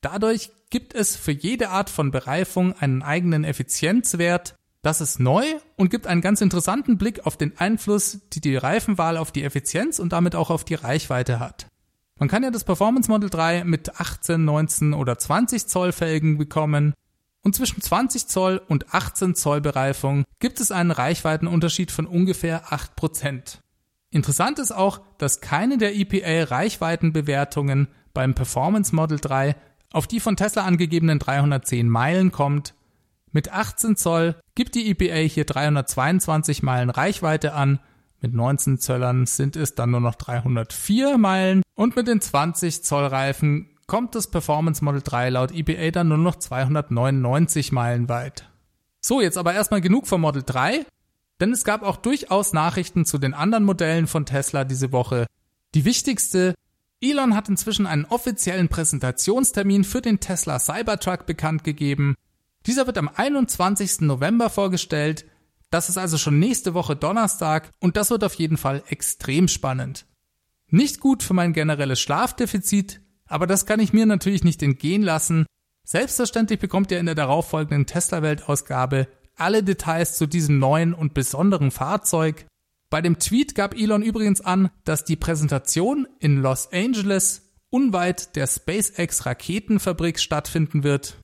Dadurch 0.00 0.50
gibt 0.70 0.94
es 0.94 1.16
für 1.16 1.32
jede 1.32 1.70
Art 1.70 1.90
von 1.90 2.10
Bereifung 2.10 2.74
einen 2.78 3.02
eigenen 3.02 3.44
Effizienzwert. 3.44 4.56
Das 4.84 5.00
ist 5.00 5.18
neu 5.18 5.42
und 5.76 5.90
gibt 5.90 6.06
einen 6.06 6.20
ganz 6.20 6.42
interessanten 6.42 6.98
Blick 6.98 7.24
auf 7.24 7.38
den 7.38 7.56
Einfluss, 7.56 8.20
die 8.34 8.42
die 8.42 8.54
Reifenwahl 8.54 9.16
auf 9.16 9.32
die 9.32 9.42
Effizienz 9.42 9.98
und 9.98 10.12
damit 10.12 10.34
auch 10.34 10.50
auf 10.50 10.62
die 10.62 10.74
Reichweite 10.74 11.40
hat. 11.40 11.68
Man 12.18 12.28
kann 12.28 12.42
ja 12.42 12.50
das 12.50 12.64
Performance 12.64 13.10
Model 13.10 13.30
3 13.30 13.64
mit 13.64 13.98
18, 13.98 14.44
19 14.44 14.92
oder 14.92 15.18
20 15.18 15.68
Zoll 15.68 15.92
Felgen 15.92 16.36
bekommen. 16.36 16.92
Und 17.40 17.56
zwischen 17.56 17.80
20 17.80 18.26
Zoll 18.26 18.60
und 18.68 18.92
18 18.92 19.34
Zoll 19.34 19.62
Bereifung 19.62 20.24
gibt 20.38 20.60
es 20.60 20.70
einen 20.70 20.90
Reichweitenunterschied 20.90 21.90
von 21.90 22.04
ungefähr 22.06 22.66
8%. 22.66 23.60
Interessant 24.10 24.58
ist 24.58 24.72
auch, 24.72 25.00
dass 25.16 25.40
keine 25.40 25.78
der 25.78 25.96
EPA 25.96 26.54
Reichweitenbewertungen 26.54 27.88
beim 28.12 28.34
Performance 28.34 28.94
Model 28.94 29.18
3 29.18 29.56
auf 29.94 30.06
die 30.06 30.20
von 30.20 30.36
Tesla 30.36 30.64
angegebenen 30.64 31.18
310 31.18 31.88
Meilen 31.88 32.32
kommt. 32.32 32.74
Mit 33.34 33.52
18 33.52 33.96
Zoll 33.96 34.36
gibt 34.54 34.76
die 34.76 34.88
EPA 34.88 35.28
hier 35.28 35.44
322 35.44 36.62
Meilen 36.62 36.88
Reichweite 36.88 37.52
an, 37.52 37.80
mit 38.20 38.32
19 38.32 38.78
Zöllern 38.78 39.26
sind 39.26 39.56
es 39.56 39.74
dann 39.74 39.90
nur 39.90 40.00
noch 40.00 40.14
304 40.14 41.18
Meilen 41.18 41.62
und 41.74 41.96
mit 41.96 42.06
den 42.06 42.20
20 42.20 42.84
Zoll 42.84 43.06
Reifen 43.06 43.76
kommt 43.88 44.14
das 44.14 44.30
Performance 44.30 44.84
Model 44.84 45.02
3 45.02 45.30
laut 45.30 45.50
EPA 45.50 45.90
dann 45.90 46.08
nur 46.08 46.18
noch 46.18 46.36
299 46.36 47.72
Meilen 47.72 48.08
weit. 48.08 48.48
So, 49.00 49.20
jetzt 49.20 49.36
aber 49.36 49.52
erstmal 49.52 49.80
genug 49.80 50.06
vom 50.06 50.20
Model 50.20 50.44
3, 50.46 50.86
denn 51.40 51.50
es 51.50 51.64
gab 51.64 51.82
auch 51.82 51.96
durchaus 51.96 52.52
Nachrichten 52.52 53.04
zu 53.04 53.18
den 53.18 53.34
anderen 53.34 53.64
Modellen 53.64 54.06
von 54.06 54.26
Tesla 54.26 54.62
diese 54.62 54.92
Woche. 54.92 55.26
Die 55.74 55.84
wichtigste 55.84 56.54
Elon 57.02 57.34
hat 57.34 57.48
inzwischen 57.48 57.88
einen 57.88 58.04
offiziellen 58.04 58.68
Präsentationstermin 58.68 59.82
für 59.82 60.00
den 60.00 60.20
Tesla 60.20 60.60
Cybertruck 60.60 61.26
bekannt 61.26 61.64
gegeben. 61.64 62.14
Dieser 62.66 62.86
wird 62.86 62.98
am 62.98 63.10
21. 63.14 64.00
November 64.00 64.50
vorgestellt. 64.50 65.26
Das 65.70 65.88
ist 65.88 65.98
also 65.98 66.18
schon 66.18 66.38
nächste 66.38 66.74
Woche 66.74 66.96
Donnerstag 66.96 67.70
und 67.80 67.96
das 67.96 68.10
wird 68.10 68.24
auf 68.24 68.34
jeden 68.34 68.56
Fall 68.56 68.82
extrem 68.88 69.48
spannend. 69.48 70.06
Nicht 70.68 71.00
gut 71.00 71.22
für 71.22 71.34
mein 71.34 71.52
generelles 71.52 72.00
Schlafdefizit, 72.00 73.00
aber 73.26 73.46
das 73.46 73.66
kann 73.66 73.80
ich 73.80 73.92
mir 73.92 74.06
natürlich 74.06 74.44
nicht 74.44 74.62
entgehen 74.62 75.02
lassen. 75.02 75.46
Selbstverständlich 75.84 76.58
bekommt 76.58 76.90
ihr 76.90 76.98
in 76.98 77.06
der 77.06 77.14
darauffolgenden 77.14 77.86
Tesla-Welt-Ausgabe 77.86 79.08
alle 79.36 79.62
Details 79.62 80.16
zu 80.16 80.26
diesem 80.26 80.58
neuen 80.58 80.94
und 80.94 81.12
besonderen 81.12 81.70
Fahrzeug. 81.70 82.46
Bei 82.88 83.02
dem 83.02 83.18
Tweet 83.18 83.54
gab 83.54 83.74
Elon 83.74 84.02
übrigens 84.02 84.40
an, 84.40 84.70
dass 84.84 85.04
die 85.04 85.16
Präsentation 85.16 86.06
in 86.20 86.40
Los 86.40 86.72
Angeles 86.72 87.42
unweit 87.70 88.36
der 88.36 88.46
SpaceX 88.46 89.26
Raketenfabrik 89.26 90.20
stattfinden 90.20 90.84
wird. 90.84 91.18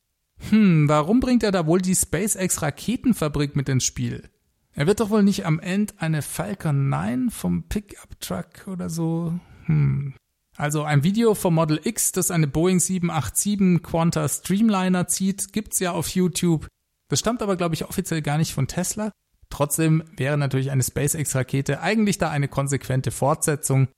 Hm, 0.49 0.89
warum 0.89 1.21
bringt 1.21 1.43
er 1.43 1.53
da 1.53 1.67
wohl 1.67 1.81
die 1.81 1.95
SpaceX 1.95 2.63
Raketenfabrik 2.63 3.57
mit 3.57 3.69
ins 3.69 3.85
Spiel? 3.85 4.31
Er 4.73 4.87
wird 4.87 5.01
doch 5.01 5.11
wohl 5.11 5.23
nicht 5.23 5.45
am 5.47 5.61
Ende 5.61 5.95
eine 5.99 6.23
Falcon 6.23 6.89
9 6.89 7.31
vom 7.31 7.65
Pickup 7.65 8.19
Truck 8.21 8.67
oder 8.67 8.89
so. 8.89 9.39
Hm. 9.67 10.15
Also 10.57 10.83
ein 10.83 11.05
Video 11.05 11.35
vom 11.35 11.55
Model 11.55 11.81
X, 11.83 12.13
das 12.13 12.31
eine 12.31 12.47
Boeing 12.47 12.81
787 12.81 13.83
Quanta 13.83 14.29
Streamliner 14.29 15.07
zieht, 15.07 15.53
gibt's 15.53 15.79
ja 15.79 15.93
auf 15.93 16.09
YouTube. 16.09 16.67
Das 17.09 17.19
stammt 17.19 17.43
aber, 17.43 17.57
glaube 17.57 17.75
ich, 17.75 17.85
offiziell 17.85 18.23
gar 18.23 18.39
nicht 18.39 18.53
von 18.53 18.67
Tesla. 18.67 19.11
Trotzdem 19.49 20.05
wäre 20.17 20.39
natürlich 20.39 20.71
eine 20.71 20.83
SpaceX-Rakete 20.83 21.81
eigentlich 21.81 22.19
da 22.19 22.31
eine 22.31 22.49
konsequente 22.49 23.11
Fortsetzung. 23.11 23.89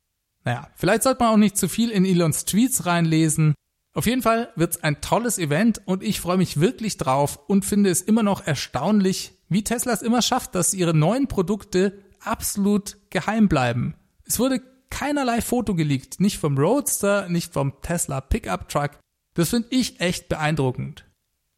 Naja, 0.45 0.69
vielleicht 0.75 1.03
sollte 1.03 1.23
man 1.23 1.35
auch 1.35 1.39
nicht 1.39 1.57
zu 1.57 1.69
viel 1.69 1.91
in 1.91 2.05
Elons 2.05 2.45
Tweets 2.47 2.87
reinlesen. 2.87 3.55
Auf 3.95 4.07
jeden 4.07 4.23
Fall 4.23 4.51
wird's 4.57 4.83
ein 4.83 5.01
tolles 5.01 5.39
Event 5.39 5.83
und 5.85 6.03
ich 6.03 6.21
freue 6.21 6.39
mich 6.39 6.61
wirklich 6.61 6.97
drauf 6.97 7.39
und 7.47 7.65
finde 7.65 7.91
es 7.91 8.01
immer 8.01 8.23
noch 8.23 8.47
erstaunlich, 8.47 9.33
wie 9.49 9.65
Tesla 9.65 9.93
es 9.93 10.03
immer 10.03 10.23
schafft, 10.23 10.55
dass 10.55 10.73
ihre 10.73 10.95
neuen 10.95 11.29
Produkte 11.29 11.99
absolut 12.21 12.97
geheim 13.11 13.49
bleiben. 13.49 13.95
Es 14.25 14.39
wurde 14.39 14.63
keinerlei 14.89 15.43
Foto 15.43 15.75
geleakt, 15.75 16.21
nicht 16.21 16.39
vom 16.39 16.57
Roadster, 16.57 17.29
nicht 17.29 17.53
vom 17.53 17.81
Tesla 17.83 18.21
Pickup 18.21 18.69
Truck. 18.69 18.93
Das 19.35 19.51
finde 19.51 19.69
ich 19.71 20.01
echt 20.01 20.29
beeindruckend. 20.29 21.05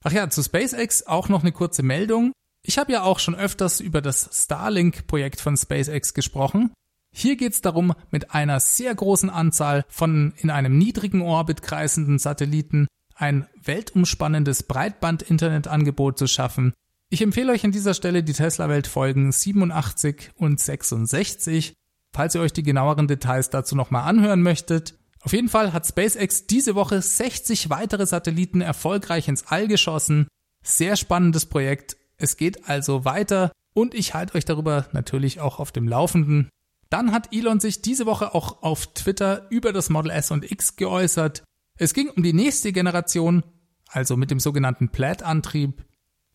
Ach 0.02 0.12
ja, 0.12 0.28
zu 0.28 0.42
SpaceX 0.42 1.06
auch 1.06 1.28
noch 1.28 1.42
eine 1.42 1.52
kurze 1.52 1.82
Meldung. 1.82 2.32
Ich 2.62 2.78
habe 2.78 2.92
ja 2.92 3.02
auch 3.02 3.18
schon 3.18 3.34
öfters 3.34 3.80
über 3.80 4.00
das 4.00 4.28
Starlink-Projekt 4.32 5.40
von 5.40 5.56
SpaceX 5.56 6.14
gesprochen. 6.14 6.72
Hier 7.16 7.36
geht 7.36 7.52
es 7.52 7.62
darum, 7.62 7.94
mit 8.10 8.34
einer 8.34 8.60
sehr 8.60 8.94
großen 8.94 9.30
Anzahl 9.30 9.84
von 9.88 10.34
in 10.36 10.50
einem 10.50 10.76
niedrigen 10.76 11.22
Orbit 11.22 11.62
kreisenden 11.62 12.18
Satelliten 12.18 12.88
ein 13.14 13.46
weltumspannendes 13.62 14.64
Breitband-Internetangebot 14.64 16.18
zu 16.18 16.26
schaffen, 16.26 16.74
ich 17.14 17.22
empfehle 17.22 17.52
euch 17.52 17.64
an 17.64 17.70
dieser 17.70 17.94
Stelle 17.94 18.24
die 18.24 18.32
Tesla-Welt 18.32 18.88
Folgen 18.88 19.30
87 19.30 20.32
und 20.34 20.58
66, 20.58 21.74
falls 22.12 22.34
ihr 22.34 22.40
euch 22.40 22.52
die 22.52 22.64
genaueren 22.64 23.06
Details 23.06 23.50
dazu 23.50 23.76
nochmal 23.76 24.08
anhören 24.08 24.42
möchtet. 24.42 24.98
Auf 25.22 25.32
jeden 25.32 25.48
Fall 25.48 25.72
hat 25.72 25.86
SpaceX 25.86 26.48
diese 26.48 26.74
Woche 26.74 27.00
60 27.00 27.70
weitere 27.70 28.06
Satelliten 28.06 28.60
erfolgreich 28.60 29.28
ins 29.28 29.46
All 29.46 29.68
geschossen. 29.68 30.26
Sehr 30.64 30.96
spannendes 30.96 31.46
Projekt. 31.46 31.96
Es 32.16 32.36
geht 32.36 32.68
also 32.68 33.04
weiter 33.04 33.52
und 33.74 33.94
ich 33.94 34.14
halte 34.14 34.34
euch 34.34 34.44
darüber 34.44 34.88
natürlich 34.90 35.38
auch 35.38 35.60
auf 35.60 35.70
dem 35.70 35.86
Laufenden. 35.86 36.48
Dann 36.90 37.12
hat 37.12 37.34
Elon 37.34 37.60
sich 37.60 37.82
diese 37.82 38.06
Woche 38.06 38.34
auch 38.34 38.62
auf 38.62 38.94
Twitter 38.94 39.46
über 39.50 39.72
das 39.72 39.90
Model 39.90 40.10
S 40.10 40.30
und 40.30 40.50
X 40.50 40.76
geäußert. 40.76 41.42
Es 41.78 41.94
ging 41.94 42.08
um 42.10 42.22
die 42.22 42.32
nächste 42.32 42.72
Generation, 42.72 43.42
also 43.88 44.16
mit 44.16 44.30
dem 44.30 44.40
sogenannten 44.40 44.90
Plaid-Antrieb. 44.90 45.84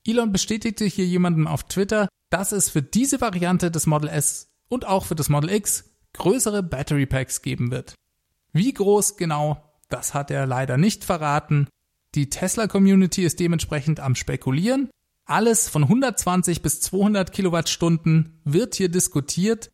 Elon 0.05 0.31
bestätigte 0.31 0.85
hier 0.85 1.05
jemandem 1.05 1.47
auf 1.47 1.65
Twitter, 1.65 2.07
dass 2.29 2.51
es 2.51 2.69
für 2.69 2.81
diese 2.81 3.21
Variante 3.21 3.71
des 3.71 3.85
Model 3.85 4.09
S 4.09 4.47
und 4.69 4.85
auch 4.85 5.05
für 5.05 5.15
das 5.15 5.29
Model 5.29 5.49
X 5.49 5.85
größere 6.13 6.63
Battery 6.63 7.05
Packs 7.05 7.41
geben 7.41 7.71
wird. 7.71 7.95
Wie 8.51 8.73
groß 8.73 9.17
genau, 9.17 9.63
das 9.89 10.13
hat 10.13 10.31
er 10.31 10.45
leider 10.45 10.77
nicht 10.77 11.03
verraten. 11.03 11.67
Die 12.15 12.29
Tesla 12.29 12.67
Community 12.67 13.23
ist 13.23 13.39
dementsprechend 13.39 13.99
am 13.99 14.15
spekulieren. 14.15 14.89
Alles 15.25 15.69
von 15.69 15.83
120 15.83 16.63
bis 16.63 16.81
200 16.81 17.31
Kilowattstunden 17.31 18.41
wird 18.45 18.75
hier 18.75 18.89
diskutiert. 18.89 19.69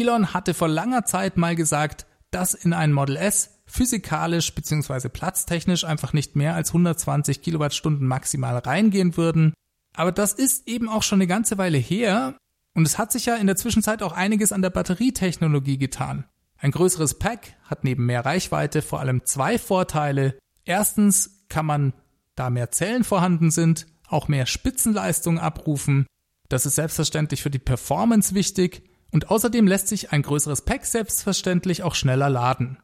Elon 0.00 0.34
hatte 0.34 0.54
vor 0.54 0.68
langer 0.68 1.04
Zeit 1.04 1.36
mal 1.36 1.56
gesagt, 1.56 2.06
dass 2.30 2.54
in 2.54 2.72
ein 2.72 2.92
Model 2.92 3.16
S 3.16 3.60
physikalisch 3.66 4.54
bzw. 4.54 5.08
platztechnisch 5.08 5.84
einfach 5.84 6.12
nicht 6.12 6.36
mehr 6.36 6.54
als 6.54 6.70
120 6.70 7.42
Kilowattstunden 7.42 8.06
maximal 8.06 8.58
reingehen 8.58 9.16
würden. 9.16 9.54
Aber 9.94 10.12
das 10.12 10.32
ist 10.32 10.68
eben 10.68 10.88
auch 10.88 11.02
schon 11.02 11.18
eine 11.18 11.26
ganze 11.26 11.58
Weile 11.58 11.78
her 11.78 12.36
und 12.74 12.86
es 12.86 12.98
hat 12.98 13.10
sich 13.10 13.26
ja 13.26 13.36
in 13.36 13.46
der 13.46 13.56
Zwischenzeit 13.56 14.02
auch 14.02 14.12
einiges 14.12 14.52
an 14.52 14.62
der 14.62 14.70
Batterietechnologie 14.70 15.78
getan. 15.78 16.26
Ein 16.58 16.70
größeres 16.70 17.18
Pack 17.18 17.54
hat 17.64 17.84
neben 17.84 18.06
mehr 18.06 18.24
Reichweite 18.24 18.82
vor 18.82 19.00
allem 19.00 19.24
zwei 19.24 19.58
Vorteile. 19.58 20.38
Erstens 20.64 21.44
kann 21.48 21.66
man, 21.66 21.92
da 22.34 22.50
mehr 22.50 22.70
Zellen 22.70 23.04
vorhanden 23.04 23.50
sind, 23.50 23.86
auch 24.08 24.28
mehr 24.28 24.46
Spitzenleistung 24.46 25.38
abrufen. 25.38 26.06
Das 26.48 26.66
ist 26.66 26.76
selbstverständlich 26.76 27.42
für 27.42 27.50
die 27.50 27.58
Performance 27.58 28.34
wichtig 28.34 28.82
und 29.16 29.30
außerdem 29.30 29.66
lässt 29.66 29.88
sich 29.88 30.12
ein 30.12 30.22
größeres 30.22 30.60
Pack 30.60 30.86
selbstverständlich 30.86 31.82
auch 31.82 31.94
schneller 31.94 32.30
laden. 32.30 32.78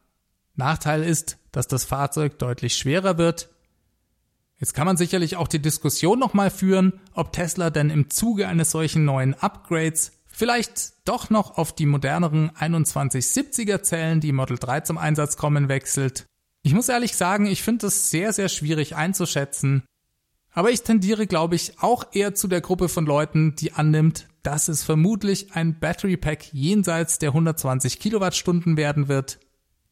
Nachteil 0.55 1.03
ist, 1.03 1.37
dass 1.51 1.67
das 1.67 1.85
Fahrzeug 1.85 2.37
deutlich 2.39 2.75
schwerer 2.75 3.17
wird 3.17 3.49
Jetzt 4.63 4.73
kann 4.73 4.85
man 4.85 4.95
sicherlich 4.95 5.35
auch 5.35 5.49
die 5.49 5.61
Diskussion 5.61 6.17
nochmal 6.17 6.49
führen, 6.49 7.01
ob 7.13 7.33
Tesla 7.33 7.69
denn 7.69 7.89
im 7.89 8.09
Zuge 8.09 8.47
eines 8.47 8.71
solchen 8.71 9.03
neuen 9.03 9.33
Upgrades 9.33 10.13
vielleicht 10.25 10.93
doch 11.03 11.29
noch 11.29 11.57
auf 11.57 11.75
die 11.75 11.85
moderneren 11.85 12.49
2170er 12.51 13.81
Zellen, 13.81 14.21
die 14.21 14.31
Model 14.31 14.57
3 14.57 14.79
zum 14.79 14.97
Einsatz 14.97 15.35
kommen, 15.35 15.67
wechselt. 15.67 16.27
Ich 16.61 16.73
muss 16.73 16.87
ehrlich 16.87 17.17
sagen, 17.17 17.45
ich 17.45 17.61
finde 17.61 17.87
das 17.87 18.09
sehr, 18.09 18.31
sehr 18.31 18.47
schwierig 18.47 18.95
einzuschätzen. 18.95 19.83
Aber 20.53 20.69
ich 20.69 20.83
tendiere, 20.83 21.25
glaube 21.25 21.55
ich, 21.55 21.79
auch 21.81 22.05
eher 22.13 22.35
zu 22.35 22.47
der 22.47 22.61
Gruppe 22.61 22.87
von 22.87 23.05
Leuten, 23.05 23.55
die 23.55 23.73
annimmt, 23.73 24.27
dass 24.43 24.67
es 24.67 24.83
vermutlich 24.83 25.53
ein 25.53 25.79
Battery 25.79 26.15
Pack 26.15 26.53
jenseits 26.53 27.17
der 27.17 27.29
120 27.29 27.99
Kilowattstunden 27.99 28.77
werden 28.77 29.07
wird. 29.07 29.39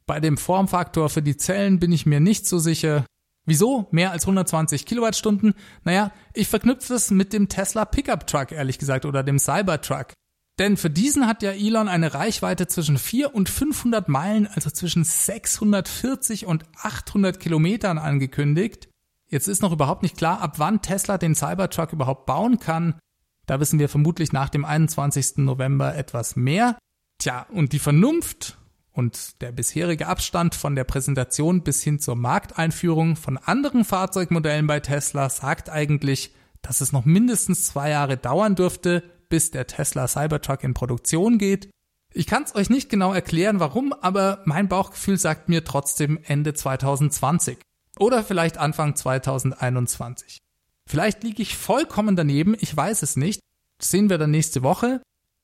Bei 0.06 0.20
dem 0.20 0.38
Formfaktor 0.38 1.10
für 1.10 1.24
die 1.24 1.38
Zellen 1.38 1.80
bin 1.80 1.92
ich 1.92 2.06
mir 2.06 2.20
nicht 2.20 2.46
so 2.46 2.60
sicher. 2.60 3.06
Wieso 3.46 3.88
mehr 3.92 4.12
als 4.12 4.24
120 4.24 4.86
Kilowattstunden? 4.86 5.56
Naja, 5.84 6.12
ich 6.34 6.48
verknüpfe 6.48 6.94
es 6.94 7.10
mit 7.10 7.34
dem 7.34 7.50
Tesla 7.50 7.86
Pickup 7.86 8.28
Truck, 8.28 8.52
ehrlich 8.52 8.78
gesagt, 8.78 9.06
oder 9.06 9.24
dem 9.24 9.40
Cybertruck. 9.40 10.14
Denn 10.60 10.78
für 10.78 10.92
diesen 10.92 11.26
hat 11.26 11.42
ja 11.42 11.52
Elon 11.52 11.88
eine 11.88 12.14
Reichweite 12.14 12.68
zwischen 12.68 13.00
4 13.00 13.34
und 13.34 13.50
500 13.50 14.10
Meilen, 14.10 14.46
also 14.46 14.70
zwischen 14.70 15.04
640 15.04 16.46
und 16.46 16.66
800 16.76 17.40
Kilometern 17.40 17.98
angekündigt. 17.98 18.91
Jetzt 19.32 19.48
ist 19.48 19.62
noch 19.62 19.72
überhaupt 19.72 20.04
nicht 20.04 20.18
klar, 20.18 20.42
ab 20.42 20.60
wann 20.60 20.82
Tesla 20.82 21.18
den 21.18 21.36
Cybertruck 21.36 21.94
überhaupt 21.94 22.26
bauen 22.26 22.60
kann. 22.60 23.00
Da 23.46 23.62
wissen 23.62 23.80
wir 23.80 23.88
vermutlich 23.88 24.34
nach 24.34 24.50
dem 24.50 24.66
21. 24.66 25.38
November 25.38 25.96
etwas 25.96 26.36
mehr. 26.36 26.78
Tja, 27.18 27.48
und 27.50 27.72
die 27.72 27.80
Vernunft 27.80 28.58
und 28.92 29.42
der 29.42 29.54
bisherige 29.54 30.08
Abstand 30.08 30.54
von 30.54 30.76
der 30.76 30.84
Präsentation 30.84 31.64
bis 31.64 31.82
hin 31.82 32.00
zur 32.00 32.16
Markteinführung 32.18 33.16
von 33.16 33.38
anderen 33.38 33.86
Fahrzeugmodellen 33.86 34.68
bei 34.68 34.82
Tesla 34.82 35.30
sagt 35.30 35.70
eigentlich, 35.70 36.36
dass 36.62 36.82
es 36.82 36.92
noch 36.92 37.06
mindestens 37.06 37.66
zwei 37.66 37.90
Jahre 37.92 38.18
dauern 38.18 38.56
dürfte, 38.56 39.02
bis 39.30 39.50
der 39.50 39.66
Tesla 39.66 40.10
Cybertruck 40.10 40.66
in 40.66 40.74
Produktion 40.74 41.38
geht. 41.38 41.70
Ich 42.14 42.28
kann 42.28 42.44
es 42.44 42.54
euch 42.54 42.70
nicht 42.70 42.90
genau 42.90 43.14
erklären, 43.14 43.62
warum, 43.62 43.94
aber 43.94 44.42
mein 44.44 44.68
Bauchgefühl 44.68 45.18
sagt 45.18 45.48
mir 45.48 45.64
trotzdem 45.64 46.20
Ende 46.22 46.54
2020 46.54 47.58
oder 48.02 48.24
vielleicht 48.24 48.58
Anfang 48.58 48.96
2021. 48.96 50.40
Vielleicht 50.88 51.24
liege 51.24 51.42
ich 51.42 51.56
vollkommen 51.56 52.16
daneben, 52.16 52.56
ich 52.60 52.76
weiß 52.76 53.04
es 53.04 53.16
nicht. 53.16 53.40
Das 53.78 53.92
sehen 53.92 54.10
wir 54.10 54.18
dann 54.18 54.32
nächste 54.32 54.64
Woche. 54.64 55.02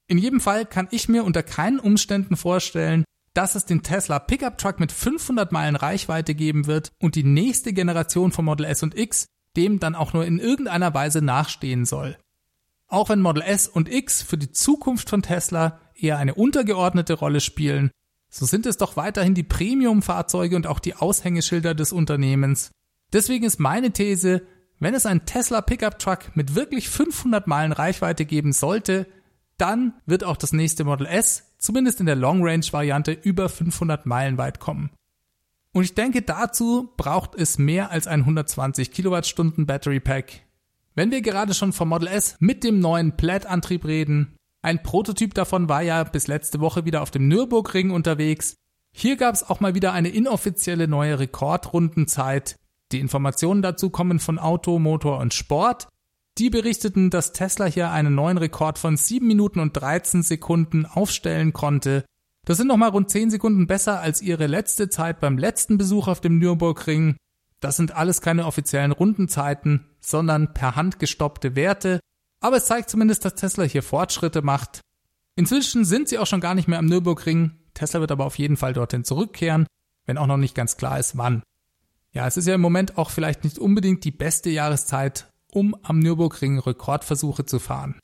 In 0.07 0.17
jedem 0.17 0.41
Fall 0.41 0.65
kann 0.65 0.87
ich 0.91 1.07
mir 1.07 1.23
unter 1.23 1.43
keinen 1.43 1.79
Umständen 1.79 2.35
vorstellen, 2.35 3.03
dass 3.33 3.55
es 3.55 3.65
den 3.65 3.83
Tesla 3.83 4.19
Pickup 4.19 4.57
Truck 4.57 4.79
mit 4.79 4.91
500 4.91 5.51
Meilen 5.51 5.75
Reichweite 5.75 6.33
geben 6.33 6.65
wird 6.65 6.89
und 6.99 7.15
die 7.15 7.23
nächste 7.23 7.71
Generation 7.71 8.31
von 8.31 8.45
Model 8.45 8.65
S 8.65 8.83
und 8.83 8.97
X 8.97 9.27
dem 9.57 9.79
dann 9.79 9.95
auch 9.95 10.13
nur 10.13 10.23
in 10.25 10.39
irgendeiner 10.39 10.93
Weise 10.93 11.21
nachstehen 11.21 11.85
soll. 11.85 12.17
Auch 12.87 13.09
wenn 13.09 13.21
Model 13.21 13.43
S 13.43 13.67
und 13.67 13.91
X 13.91 14.21
für 14.21 14.37
die 14.37 14.51
Zukunft 14.51 15.09
von 15.09 15.23
Tesla 15.23 15.79
eher 15.95 16.19
eine 16.19 16.35
untergeordnete 16.35 17.15
Rolle 17.15 17.41
spielen, 17.41 17.91
so 18.37 18.45
sind 18.45 18.67
es 18.67 18.77
doch 18.77 18.97
weiterhin 18.97 19.33
die 19.33 19.43
Premium-Fahrzeuge 19.43 20.55
und 20.55 20.67
auch 20.67 20.79
die 20.79 20.93
Aushängeschilder 20.93 21.73
des 21.73 21.91
Unternehmens. 21.91 22.69
Deswegen 23.11 23.45
ist 23.45 23.59
meine 23.59 23.91
These, 23.91 24.43
wenn 24.79 24.93
es 24.93 25.07
einen 25.07 25.25
Tesla 25.25 25.61
Pickup 25.61 25.97
Truck 25.97 26.35
mit 26.35 26.53
wirklich 26.53 26.87
500 26.87 27.47
Meilen 27.47 27.71
Reichweite 27.71 28.25
geben 28.25 28.53
sollte, 28.53 29.07
dann 29.57 29.93
wird 30.05 30.23
auch 30.23 30.37
das 30.37 30.53
nächste 30.53 30.83
Model 30.83 31.07
S 31.07 31.55
zumindest 31.57 31.99
in 31.99 32.05
der 32.05 32.15
Long 32.15 32.43
Range 32.43 32.65
Variante 32.69 33.11
über 33.11 33.49
500 33.49 34.05
Meilen 34.05 34.37
weit 34.37 34.59
kommen. 34.59 34.91
Und 35.71 35.83
ich 35.83 35.95
denke, 35.95 36.21
dazu 36.21 36.93
braucht 36.95 37.33
es 37.33 37.57
mehr 37.57 37.89
als 37.89 38.05
ein 38.05 38.19
120 38.19 38.91
Kilowattstunden 38.91 39.65
Battery 39.65 39.99
Pack. 39.99 40.41
Wenn 40.93 41.09
wir 41.09 41.21
gerade 41.21 41.55
schon 41.55 41.73
vom 41.73 41.89
Model 41.89 42.07
S 42.07 42.35
mit 42.39 42.63
dem 42.63 42.79
neuen 42.79 43.17
Plaid-Antrieb 43.17 43.85
reden, 43.85 44.36
ein 44.67 44.83
Prototyp 44.83 45.33
davon 45.33 45.69
war 45.69 45.81
ja 45.81 46.03
bis 46.03 46.27
letzte 46.27 46.59
Woche 46.59 46.83
wieder 46.83 47.01
auf 47.01 47.09
dem 47.09 47.29
Nürburgring 47.29 47.89
unterwegs. 47.89 48.57
Hier 48.91 49.15
gab 49.15 49.33
es 49.33 49.49
auch 49.49 49.61
mal 49.61 49.75
wieder 49.75 49.93
eine 49.93 50.09
inoffizielle 50.09 50.89
neue 50.89 51.19
Rekordrundenzeit. 51.19 52.57
Die 52.91 52.99
Informationen 52.99 53.61
dazu 53.61 53.89
kommen 53.89 54.19
von 54.19 54.37
Auto, 54.37 54.77
Motor 54.77 55.19
und 55.19 55.33
Sport. 55.33 55.87
Die 56.37 56.49
berichteten, 56.49 57.09
dass 57.09 57.31
Tesla 57.31 57.63
hier 57.63 57.91
einen 57.91 58.13
neuen 58.13 58.37
Rekord 58.37 58.77
von 58.77 58.97
7 58.97 59.25
Minuten 59.25 59.61
und 59.61 59.71
13 59.71 60.21
Sekunden 60.21 60.85
aufstellen 60.85 61.53
konnte. 61.53 62.03
Das 62.43 62.57
sind 62.57 62.67
nochmal 62.67 62.89
rund 62.89 63.09
10 63.09 63.29
Sekunden 63.31 63.67
besser 63.67 64.01
als 64.01 64.21
ihre 64.21 64.47
letzte 64.47 64.89
Zeit 64.89 65.21
beim 65.21 65.37
letzten 65.37 65.77
Besuch 65.77 66.09
auf 66.09 66.19
dem 66.19 66.39
Nürburgring. 66.39 67.15
Das 67.61 67.77
sind 67.77 67.95
alles 67.95 68.19
keine 68.19 68.45
offiziellen 68.45 68.91
Rundenzeiten, 68.91 69.85
sondern 70.01 70.53
per 70.53 70.75
Hand 70.75 70.99
gestoppte 70.99 71.55
Werte. 71.55 72.01
Aber 72.39 72.57
es 72.57 72.65
zeigt 72.65 72.89
zumindest, 72.89 73.25
dass 73.25 73.35
Tesla 73.35 73.63
hier 73.63 73.83
Fortschritte 73.83 74.41
macht. 74.41 74.81
Inzwischen 75.35 75.85
sind 75.85 76.09
sie 76.09 76.17
auch 76.17 76.27
schon 76.27 76.41
gar 76.41 76.55
nicht 76.55 76.67
mehr 76.67 76.79
am 76.79 76.85
Nürburgring. 76.85 77.51
Tesla 77.73 77.99
wird 77.99 78.11
aber 78.11 78.25
auf 78.25 78.37
jeden 78.37 78.57
Fall 78.57 78.73
dorthin 78.73 79.03
zurückkehren, 79.03 79.67
wenn 80.05 80.17
auch 80.17 80.27
noch 80.27 80.37
nicht 80.37 80.55
ganz 80.55 80.77
klar 80.77 80.99
ist, 80.99 81.17
wann. 81.17 81.43
Ja, 82.11 82.25
es 82.25 82.37
ist 82.37 82.47
ja 82.47 82.55
im 82.55 82.61
Moment 82.61 82.97
auch 82.97 83.11
vielleicht 83.11 83.43
nicht 83.43 83.59
unbedingt 83.59 84.03
die 84.03 84.11
beste 84.11 84.49
Jahreszeit, 84.49 85.31
um 85.51 85.75
am 85.83 85.99
Nürburgring 85.99 86.59
Rekordversuche 86.59 87.45
zu 87.45 87.59
fahren. 87.59 87.99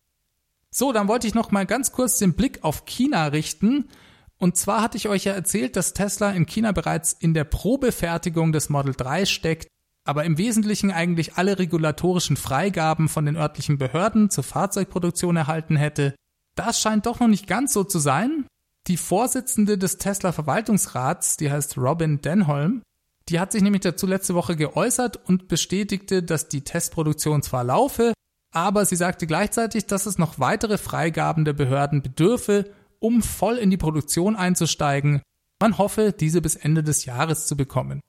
So, 0.69 0.91
dann 0.91 1.07
wollte 1.07 1.27
ich 1.27 1.35
noch 1.35 1.51
mal 1.51 1.65
ganz 1.65 1.91
kurz 1.91 2.17
den 2.17 2.33
Blick 2.33 2.63
auf 2.63 2.85
China 2.85 3.27
richten. 3.27 3.89
Und 4.37 4.57
zwar 4.57 4.81
hatte 4.81 4.97
ich 4.97 5.07
euch 5.07 5.23
ja 5.23 5.33
erzählt, 5.33 5.75
dass 5.75 5.93
Tesla 5.93 6.31
in 6.31 6.45
China 6.45 6.71
bereits 6.71 7.13
in 7.13 7.33
der 7.33 7.43
Probefertigung 7.43 8.51
des 8.51 8.69
Model 8.69 8.93
3 8.95 9.25
steckt, 9.25 9.67
aber 10.05 10.25
im 10.25 10.37
Wesentlichen 10.37 10.91
eigentlich 10.91 11.35
alle 11.35 11.59
regulatorischen 11.59 12.37
Freigaben 12.37 13.09
von 13.09 13.25
den 13.25 13.35
örtlichen 13.35 13.77
Behörden 13.77 14.29
zur 14.29 14.43
Fahrzeugproduktion 14.43 15.37
erhalten 15.37 15.75
hätte. 15.75 16.15
Das 16.55 16.79
scheint 16.79 17.05
doch 17.05 17.19
noch 17.19 17.27
nicht 17.27 17.47
ganz 17.47 17.73
so 17.73 17.83
zu 17.83 17.99
sein. 17.99 18.45
Die 18.87 18.97
Vorsitzende 18.97 19.77
des 19.77 19.97
Tesla 19.97 20.33
Verwaltungsrats, 20.33 21.37
die 21.37 21.49
heißt 21.49 21.77
Robin 21.77 22.19
Denholm, 22.19 22.81
die 23.29 23.39
hat 23.39 23.53
sich 23.53 23.61
nämlich 23.61 23.81
dazu 23.81 24.05
letzte 24.05 24.35
Woche 24.35 24.57
geäußert 24.57 25.17
und 25.29 25.47
bestätigte, 25.47 26.21
dass 26.23 26.49
die 26.49 26.61
Testproduktion 26.61 27.41
zwar 27.41 27.63
laufe, 27.63 28.13
aber 28.53 28.85
sie 28.85 28.97
sagte 28.97 29.25
gleichzeitig, 29.25 29.87
dass 29.87 30.05
es 30.05 30.17
noch 30.17 30.37
weitere 30.37 30.77
Freigaben 30.77 31.45
der 31.45 31.53
Behörden 31.53 32.01
bedürfe, 32.01 32.71
um 32.99 33.21
voll 33.21 33.57
in 33.57 33.69
die 33.69 33.77
Produktion 33.77 34.35
einzusteigen. 34.35 35.21
Man 35.61 35.77
hoffe, 35.77 36.11
diese 36.11 36.41
bis 36.41 36.55
Ende 36.55 36.83
des 36.83 37.05
Jahres 37.05 37.47
zu 37.47 37.55
bekommen. 37.55 38.01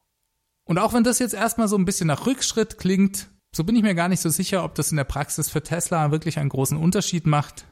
Und 0.65 0.79
auch 0.79 0.93
wenn 0.93 1.05
das 1.05 1.19
jetzt 1.19 1.35
erstmal 1.35 1.69
so 1.69 1.77
ein 1.77 1.85
bisschen 1.85 2.07
nach 2.07 2.27
Rückschritt 2.27 2.79
klingt, 2.79 3.29
so 3.55 3.65
bin 3.65 3.77
ich 3.77 3.83
mir 3.83 3.95
gar 3.95 4.09
nicht 4.09 4.21
so 4.21 4.31
sicher, 4.31 4.65
ob 4.65 4.75
das 4.75 4.91
in 4.91 4.97
der 4.97 5.05
Praxis 5.05 5.51
für 5.51 5.63
Tesla 5.63 6.11
wirklich 6.11 6.39
einen 6.39 6.49
großen 6.49 6.77
Unterschied 6.77 7.27
macht. 7.27 7.67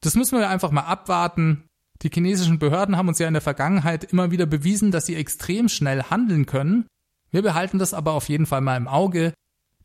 Das 0.00 0.14
müssen 0.14 0.38
wir 0.38 0.48
einfach 0.48 0.70
mal 0.70 0.82
abwarten. 0.82 1.64
Die 2.02 2.10
chinesischen 2.12 2.58
Behörden 2.58 2.96
haben 2.96 3.08
uns 3.08 3.20
ja 3.20 3.28
in 3.28 3.34
der 3.34 3.42
Vergangenheit 3.42 4.04
immer 4.04 4.30
wieder 4.32 4.46
bewiesen, 4.46 4.90
dass 4.90 5.06
sie 5.06 5.14
extrem 5.14 5.68
schnell 5.68 6.02
handeln 6.04 6.46
können. 6.46 6.86
Wir 7.30 7.42
behalten 7.42 7.78
das 7.78 7.94
aber 7.94 8.12
auf 8.12 8.28
jeden 8.28 8.46
Fall 8.46 8.60
mal 8.60 8.76
im 8.76 8.88
Auge. 8.88 9.32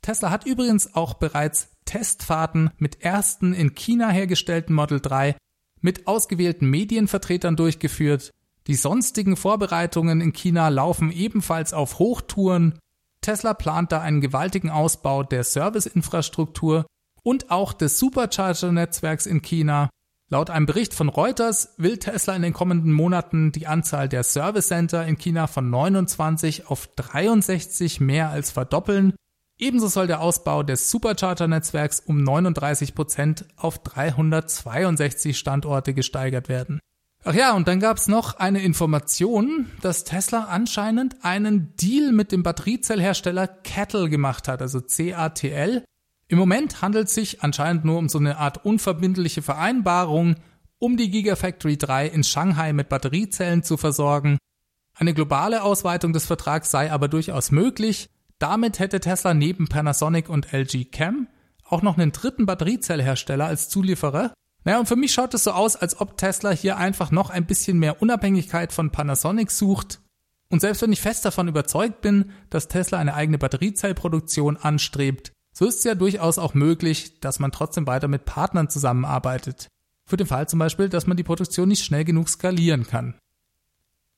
Tesla 0.02 0.32
hat 0.32 0.46
übrigens 0.46 0.96
auch 0.96 1.14
bereits 1.16 1.70
Testfahrten 1.86 2.72
mit 2.78 3.02
ersten 3.02 3.54
in 3.54 3.76
China 3.76 4.10
hergestellten 4.10 4.74
Model 4.74 5.00
3 5.00 5.36
mit 5.82 6.08
ausgewählten 6.08 6.70
Medienvertretern 6.70 7.56
durchgeführt. 7.56 8.32
Die 8.68 8.76
sonstigen 8.76 9.38
Vorbereitungen 9.38 10.20
in 10.20 10.34
China 10.34 10.68
laufen 10.68 11.10
ebenfalls 11.12 11.74
auf 11.74 12.00
Hochtouren. 12.00 12.78
Tesla 13.22 13.54
plant 13.54 13.94
da 13.94 14.02
einen 14.02 14.20
gewaltigen 14.20 14.70
Ausbau 14.70 15.24
der 15.24 15.46
Serviceinfrastruktur 15.46 16.86
und 17.24 17.50
auch 17.50 17.72
des 17.72 17.98
Supercharger-Netzwerks 17.98 19.26
in 19.26 19.42
China. 19.42 19.90
Laut 20.30 20.50
einem 20.50 20.66
Bericht 20.66 20.94
von 20.94 21.08
Reuters 21.08 21.74
will 21.78 21.98
Tesla 21.98 22.36
in 22.36 22.42
den 22.42 22.52
kommenden 22.52 22.92
Monaten 22.92 23.54
die 23.54 23.68
Anzahl 23.68 24.10
der 24.10 24.24
Service 24.24 24.68
Center 24.68 25.06
in 25.06 25.18
China 25.18 25.48
von 25.48 25.70
29 25.70 26.68
auf 26.68 26.88
63 26.98 28.02
mehr 28.02 28.30
als 28.30 28.52
verdoppeln. 28.52 29.14
Ebenso 29.58 29.88
soll 29.88 30.08
der 30.08 30.20
Ausbau 30.20 30.62
des 30.64 30.92
Supercharger-Netzwerks 30.92 32.02
um 32.02 32.22
39 32.22 32.94
Prozent 32.94 33.46
auf 33.56 33.80
362 33.80 35.38
Standorte 35.38 35.94
gesteigert 35.94 36.50
werden. 36.50 36.82
Ach 37.24 37.34
ja, 37.34 37.54
und 37.54 37.68
dann 37.68 37.80
gab's 37.80 38.08
noch 38.08 38.38
eine 38.38 38.62
Information, 38.62 39.70
dass 39.82 40.04
Tesla 40.04 40.46
anscheinend 40.46 41.26
einen 41.26 41.76
Deal 41.76 42.12
mit 42.12 42.32
dem 42.32 42.44
Batteriezellhersteller 42.44 43.48
Cattle 43.48 44.10
gemacht 44.10 44.48
hat, 44.48 44.62
also 44.62 44.82
CATL, 44.82 45.84
im 46.30 46.38
Moment 46.38 46.82
handelt 46.82 47.08
es 47.08 47.14
sich 47.14 47.42
anscheinend 47.42 47.86
nur 47.86 47.98
um 47.98 48.10
so 48.10 48.18
eine 48.18 48.38
Art 48.38 48.66
unverbindliche 48.66 49.42
Vereinbarung, 49.42 50.36
um 50.78 50.98
die 50.98 51.10
Gigafactory 51.10 51.78
3 51.78 52.08
in 52.08 52.24
Shanghai 52.24 52.74
mit 52.74 52.90
Batteriezellen 52.90 53.64
zu 53.64 53.78
versorgen. 53.78 54.38
Eine 54.94 55.14
globale 55.14 55.64
Ausweitung 55.64 56.12
des 56.12 56.26
Vertrags 56.26 56.70
sei 56.70 56.92
aber 56.92 57.08
durchaus 57.08 57.52
möglich. 57.52 58.10
Damit 58.40 58.80
hätte 58.80 59.00
Tesla 59.00 59.34
neben 59.34 59.68
Panasonic 59.68 60.28
und 60.28 60.52
LG 60.52 60.92
Chem 60.92 61.28
auch 61.64 61.82
noch 61.82 61.98
einen 61.98 62.12
dritten 62.12 62.46
Batteriezellhersteller 62.46 63.46
als 63.46 63.70
Zulieferer. 63.70 64.34
Naja, 64.68 64.80
und 64.80 64.88
für 64.88 64.98
mich 64.98 65.14
schaut 65.14 65.34
es 65.34 65.46
so 65.46 65.52
aus, 65.52 65.78
als 65.78 66.02
ob 66.02 66.18
Tesla 66.18 66.52
hier 66.52 66.76
einfach 66.76 67.10
noch 67.10 67.30
ein 67.30 67.46
bisschen 67.46 67.80
mehr 67.80 68.02
Unabhängigkeit 68.02 68.74
von 68.74 68.92
Panasonic 68.92 69.50
sucht. 69.50 70.02
Und 70.50 70.60
selbst 70.60 70.82
wenn 70.82 70.92
ich 70.92 71.00
fest 71.00 71.24
davon 71.24 71.48
überzeugt 71.48 72.02
bin, 72.02 72.32
dass 72.50 72.68
Tesla 72.68 72.98
eine 72.98 73.14
eigene 73.14 73.38
Batteriezellproduktion 73.38 74.58
anstrebt, 74.58 75.32
so 75.54 75.68
ist 75.68 75.78
es 75.78 75.84
ja 75.86 75.96
durchaus 75.96 76.38
auch 76.38 76.54
möglich, 76.54 77.22
dass 77.22 77.40
man 77.40 77.54
trotzdem 77.54 77.88
weiter 77.88 78.10
mit 78.10 78.26
Partnern 78.26 78.70
zusammenarbeitet. 78.70 79.70
Für 80.06 80.18
den 80.18 80.28
Fall 80.28 80.50
zum 80.50 80.60
Beispiel, 80.60 80.90
dass 80.90 81.08
man 81.08 81.16
die 81.16 81.24
Produktion 81.24 81.70
nicht 81.70 81.86
schnell 81.86 82.04
genug 82.04 82.28
skalieren 82.28 82.86
kann. 82.86 83.18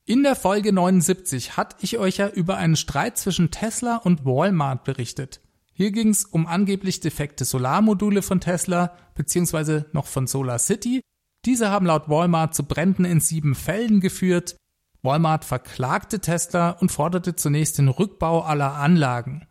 In 0.04 0.24
der 0.24 0.34
Folge 0.34 0.72
79 0.72 1.56
hatte 1.56 1.76
ich 1.78 1.98
euch 1.98 2.16
ja 2.16 2.28
über 2.28 2.56
einen 2.56 2.74
Streit 2.74 3.18
zwischen 3.18 3.52
Tesla 3.52 3.98
und 3.98 4.24
Walmart 4.24 4.82
berichtet. 4.82 5.42
Hier 5.80 5.92
ging 5.92 6.10
es 6.10 6.26
um 6.26 6.46
angeblich 6.46 7.00
defekte 7.00 7.46
Solarmodule 7.46 8.20
von 8.20 8.38
Tesla 8.38 8.94
bzw. 9.14 9.84
noch 9.94 10.06
von 10.06 10.26
Solar 10.26 10.58
City. 10.58 11.00
Diese 11.46 11.70
haben 11.70 11.86
laut 11.86 12.10
Walmart 12.10 12.54
zu 12.54 12.64
Bränden 12.64 13.06
in 13.06 13.20
sieben 13.20 13.54
Fällen 13.54 14.00
geführt. 14.00 14.56
Walmart 15.00 15.46
verklagte 15.46 16.20
Tesla 16.20 16.68
und 16.68 16.92
forderte 16.92 17.34
zunächst 17.34 17.78
den 17.78 17.88
Rückbau 17.88 18.42
aller 18.42 18.74
Anlagen. 18.74 19.46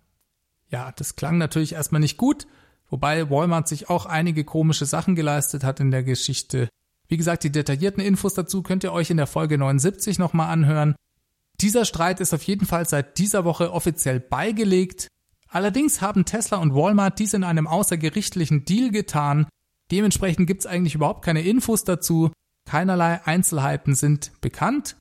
Ja, 0.69 0.91
das 0.91 1.15
klang 1.15 1.39
natürlich 1.39 1.73
erstmal 1.73 2.01
nicht 2.01 2.17
gut, 2.17 2.45
wobei 2.91 3.31
Walmart 3.31 3.67
sich 3.67 3.89
auch 3.89 4.05
einige 4.05 4.43
komische 4.43 4.85
Sachen 4.85 5.15
geleistet 5.15 5.63
hat 5.63 5.79
in 5.79 5.89
der 5.89 6.03
Geschichte. 6.03 6.69
Wie 7.07 7.17
gesagt, 7.17 7.43
die 7.43 7.51
detaillierten 7.51 8.03
Infos 8.03 8.35
dazu 8.35 8.61
könnt 8.61 8.83
ihr 8.83 8.93
euch 8.93 9.09
in 9.09 9.17
der 9.17 9.25
Folge 9.25 9.57
79 9.57 10.19
nochmal 10.19 10.51
anhören. 10.51 10.93
Dieser 11.59 11.85
Streit 11.85 12.19
ist 12.19 12.35
auf 12.35 12.43
jeden 12.43 12.67
Fall 12.67 12.87
seit 12.87 13.17
dieser 13.17 13.45
Woche 13.45 13.73
offiziell 13.73 14.19
beigelegt. 14.19 15.07
Allerdings 15.49 16.01
haben 16.01 16.25
Tesla 16.25 16.57
und 16.57 16.75
Walmart 16.75 17.19
dies 17.19 17.33
in 17.33 17.43
einem 17.43 17.67
außergerichtlichen 17.67 18.65
Deal 18.65 18.91
getan. 18.91 19.47
Dementsprechend 19.91 20.47
gibt's 20.47 20.67
eigentlich 20.67 20.95
überhaupt 20.95 21.25
keine 21.25 21.41
Infos 21.41 21.83
dazu. 21.83 22.31
Keinerlei 22.65 23.25
Einzelheiten 23.25 23.95
sind 23.95 24.31
bekannt. 24.41 24.95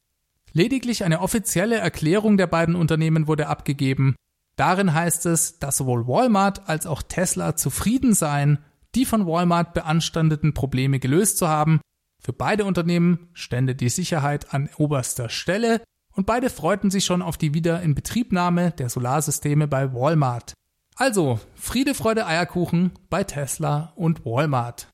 Lediglich 0.52 1.04
eine 1.04 1.20
offizielle 1.20 1.76
Erklärung 1.76 2.38
der 2.38 2.46
beiden 2.46 2.74
Unternehmen 2.74 3.26
wurde 3.26 3.48
abgegeben. 3.48 4.16
Darin 4.56 4.94
heißt 4.94 5.26
es, 5.26 5.58
dass 5.58 5.76
sowohl 5.76 6.08
Walmart 6.08 6.68
als 6.68 6.86
auch 6.86 7.02
Tesla 7.02 7.54
zufrieden 7.54 8.14
seien, 8.14 8.58
die 8.94 9.04
von 9.04 9.26
Walmart 9.26 9.74
beanstandeten 9.74 10.54
Probleme 10.54 10.98
gelöst 10.98 11.36
zu 11.36 11.48
haben. 11.48 11.80
Für 12.20 12.32
beide 12.32 12.64
Unternehmen 12.64 13.28
stände 13.34 13.74
die 13.74 13.90
Sicherheit 13.90 14.52
an 14.54 14.70
oberster 14.78 15.28
Stelle 15.28 15.82
und 16.18 16.24
beide 16.24 16.50
freuten 16.50 16.90
sich 16.90 17.04
schon 17.04 17.22
auf 17.22 17.36
die 17.36 17.54
Wiederinbetriebnahme 17.54 18.72
der 18.72 18.88
Solarsysteme 18.88 19.68
bei 19.68 19.94
Walmart. 19.94 20.52
Also, 20.96 21.38
Friede, 21.54 21.94
Freude, 21.94 22.26
Eierkuchen 22.26 22.90
bei 23.08 23.22
Tesla 23.22 23.92
und 23.94 24.24
Walmart. 24.24 24.88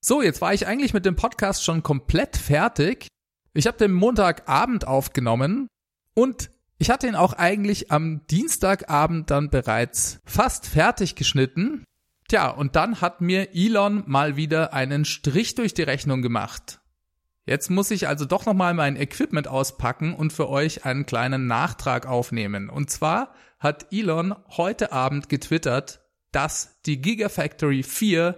So, 0.00 0.22
jetzt 0.22 0.40
war 0.40 0.52
ich 0.54 0.66
eigentlich 0.66 0.92
mit 0.92 1.06
dem 1.06 1.14
Podcast 1.14 1.62
schon 1.62 1.84
komplett 1.84 2.36
fertig. 2.36 3.06
Ich 3.54 3.68
habe 3.68 3.78
den 3.78 3.92
Montagabend 3.92 4.88
aufgenommen 4.88 5.68
und 6.14 6.50
ich 6.78 6.90
hatte 6.90 7.06
ihn 7.06 7.14
auch 7.14 7.34
eigentlich 7.34 7.92
am 7.92 8.26
Dienstagabend 8.26 9.30
dann 9.30 9.50
bereits 9.50 10.18
fast 10.24 10.66
fertig 10.66 11.14
geschnitten. 11.14 11.84
Tja, 12.26 12.50
und 12.50 12.74
dann 12.74 13.00
hat 13.00 13.20
mir 13.20 13.54
Elon 13.54 14.02
mal 14.06 14.34
wieder 14.34 14.74
einen 14.74 15.04
Strich 15.04 15.54
durch 15.54 15.74
die 15.74 15.82
Rechnung 15.84 16.22
gemacht. 16.22 16.80
Jetzt 17.46 17.70
muss 17.70 17.92
ich 17.92 18.08
also 18.08 18.24
doch 18.24 18.44
nochmal 18.44 18.74
mein 18.74 18.96
Equipment 18.96 19.46
auspacken 19.46 20.14
und 20.14 20.32
für 20.32 20.48
euch 20.48 20.84
einen 20.84 21.06
kleinen 21.06 21.46
Nachtrag 21.46 22.06
aufnehmen. 22.06 22.68
Und 22.68 22.90
zwar 22.90 23.32
hat 23.60 23.86
Elon 23.92 24.34
heute 24.56 24.92
Abend 24.92 25.28
getwittert, 25.28 26.00
dass 26.32 26.80
die 26.86 27.00
Gigafactory 27.00 27.84
4 27.84 28.36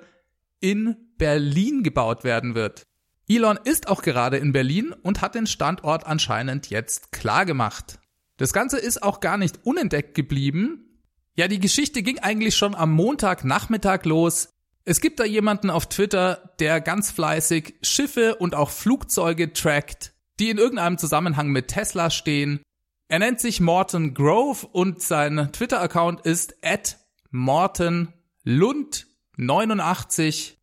in 0.61 0.97
Berlin 1.17 1.83
gebaut 1.83 2.23
werden 2.23 2.55
wird. 2.55 2.87
Elon 3.29 3.59
ist 3.65 3.89
auch 3.89 4.03
gerade 4.03 4.37
in 4.37 4.53
Berlin 4.53 4.93
und 5.03 5.23
hat 5.23 5.35
den 5.35 5.47
Standort 5.47 6.07
anscheinend 6.07 6.69
jetzt 6.69 7.11
klar 7.11 7.47
gemacht. 7.47 7.99
Das 8.37 8.53
Ganze 8.53 8.79
ist 8.79 9.03
auch 9.03 9.21
gar 9.21 9.39
nicht 9.39 9.61
unentdeckt 9.65 10.15
geblieben. 10.15 11.03
Ja, 11.35 11.49
die 11.49 11.61
Geschichte 11.61 12.03
ging 12.03 12.19
eigentlich 12.19 12.57
schon 12.57 12.75
am 12.75 12.93
Montagnachmittag 12.93 14.05
los. 14.05 14.51
Es 14.89 15.03
gibt 15.03 15.21
da 15.21 15.25
jemanden 15.27 15.69
auf 15.69 15.87
Twitter, 15.91 16.55
der 16.61 16.81
ganz 16.81 17.11
fleißig 17.11 17.75
Schiffe 17.83 18.37
und 18.37 18.55
auch 18.55 18.71
Flugzeuge 18.71 19.53
trackt, 19.53 20.15
die 20.41 20.49
in 20.49 20.57
irgendeinem 20.57 20.97
Zusammenhang 20.97 21.49
mit 21.49 21.69
Tesla 21.69 22.09
stehen. 22.09 22.61
Er 23.09 23.19
nennt 23.19 23.39
sich 23.39 23.61
Morton 23.61 24.15
Grove 24.15 24.67
und 24.67 25.03
sein 25.03 25.51
Twitter-Account 25.53 26.23
ist 26.23 26.55
at 26.63 26.97
Morton 27.31 28.15
Lund 28.45 29.07
89. 29.37 30.57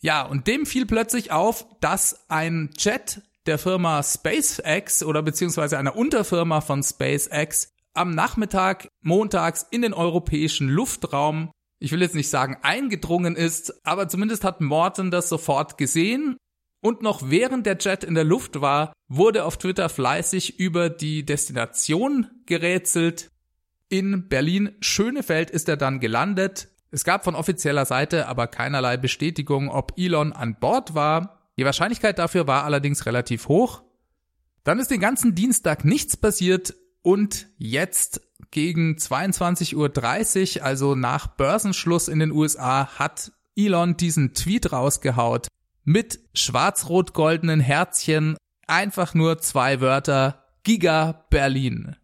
Ja, 0.00 0.26
und 0.26 0.46
dem 0.46 0.66
fiel 0.66 0.84
plötzlich 0.84 1.32
auf, 1.32 1.64
dass 1.80 2.28
ein 2.28 2.68
Jet 2.76 3.22
der 3.46 3.56
Firma 3.56 4.02
SpaceX 4.02 5.02
oder 5.02 5.22
beziehungsweise 5.22 5.78
einer 5.78 5.96
Unterfirma 5.96 6.60
von 6.60 6.82
SpaceX 6.82 7.72
am 7.94 8.10
Nachmittag 8.10 8.88
montags 9.00 9.66
in 9.70 9.80
den 9.80 9.94
europäischen 9.94 10.68
Luftraum, 10.68 11.50
ich 11.84 11.92
will 11.92 12.00
jetzt 12.00 12.14
nicht 12.14 12.30
sagen 12.30 12.56
eingedrungen 12.62 13.36
ist, 13.36 13.86
aber 13.86 14.08
zumindest 14.08 14.42
hat 14.42 14.62
Morton 14.62 15.10
das 15.10 15.28
sofort 15.28 15.76
gesehen 15.76 16.38
und 16.80 17.02
noch 17.02 17.30
während 17.30 17.66
der 17.66 17.76
Jet 17.78 18.04
in 18.04 18.14
der 18.14 18.24
Luft 18.24 18.62
war, 18.62 18.94
wurde 19.06 19.44
auf 19.44 19.58
Twitter 19.58 19.90
fleißig 19.90 20.58
über 20.58 20.88
die 20.88 21.26
Destination 21.26 22.30
gerätselt. 22.46 23.30
In 23.90 24.28
Berlin 24.28 24.72
Schönefeld 24.80 25.50
ist 25.50 25.68
er 25.68 25.76
dann 25.76 26.00
gelandet. 26.00 26.68
Es 26.90 27.04
gab 27.04 27.24
von 27.24 27.34
offizieller 27.34 27.84
Seite 27.84 28.28
aber 28.28 28.46
keinerlei 28.46 28.96
Bestätigung, 28.96 29.68
ob 29.68 29.92
Elon 29.98 30.32
an 30.32 30.56
Bord 30.58 30.94
war. 30.94 31.38
Die 31.58 31.66
Wahrscheinlichkeit 31.66 32.18
dafür 32.18 32.46
war 32.46 32.64
allerdings 32.64 33.04
relativ 33.04 33.48
hoch. 33.48 33.82
Dann 34.62 34.78
ist 34.78 34.90
den 34.90 35.00
ganzen 35.00 35.34
Dienstag 35.34 35.84
nichts 35.84 36.16
passiert 36.16 36.74
und 37.02 37.48
jetzt 37.58 38.22
gegen 38.50 38.96
22.30 38.96 40.58
Uhr, 40.58 40.64
also 40.64 40.94
nach 40.94 41.26
Börsenschluss 41.26 42.08
in 42.08 42.18
den 42.18 42.32
USA, 42.32 42.88
hat 42.98 43.32
Elon 43.56 43.96
diesen 43.96 44.34
Tweet 44.34 44.72
rausgehaut 44.72 45.48
mit 45.84 46.18
schwarz-rot-goldenen 46.34 47.60
Herzchen, 47.60 48.36
einfach 48.66 49.14
nur 49.14 49.38
zwei 49.38 49.80
Wörter, 49.80 50.44
Giga 50.62 51.24
Berlin. 51.30 51.96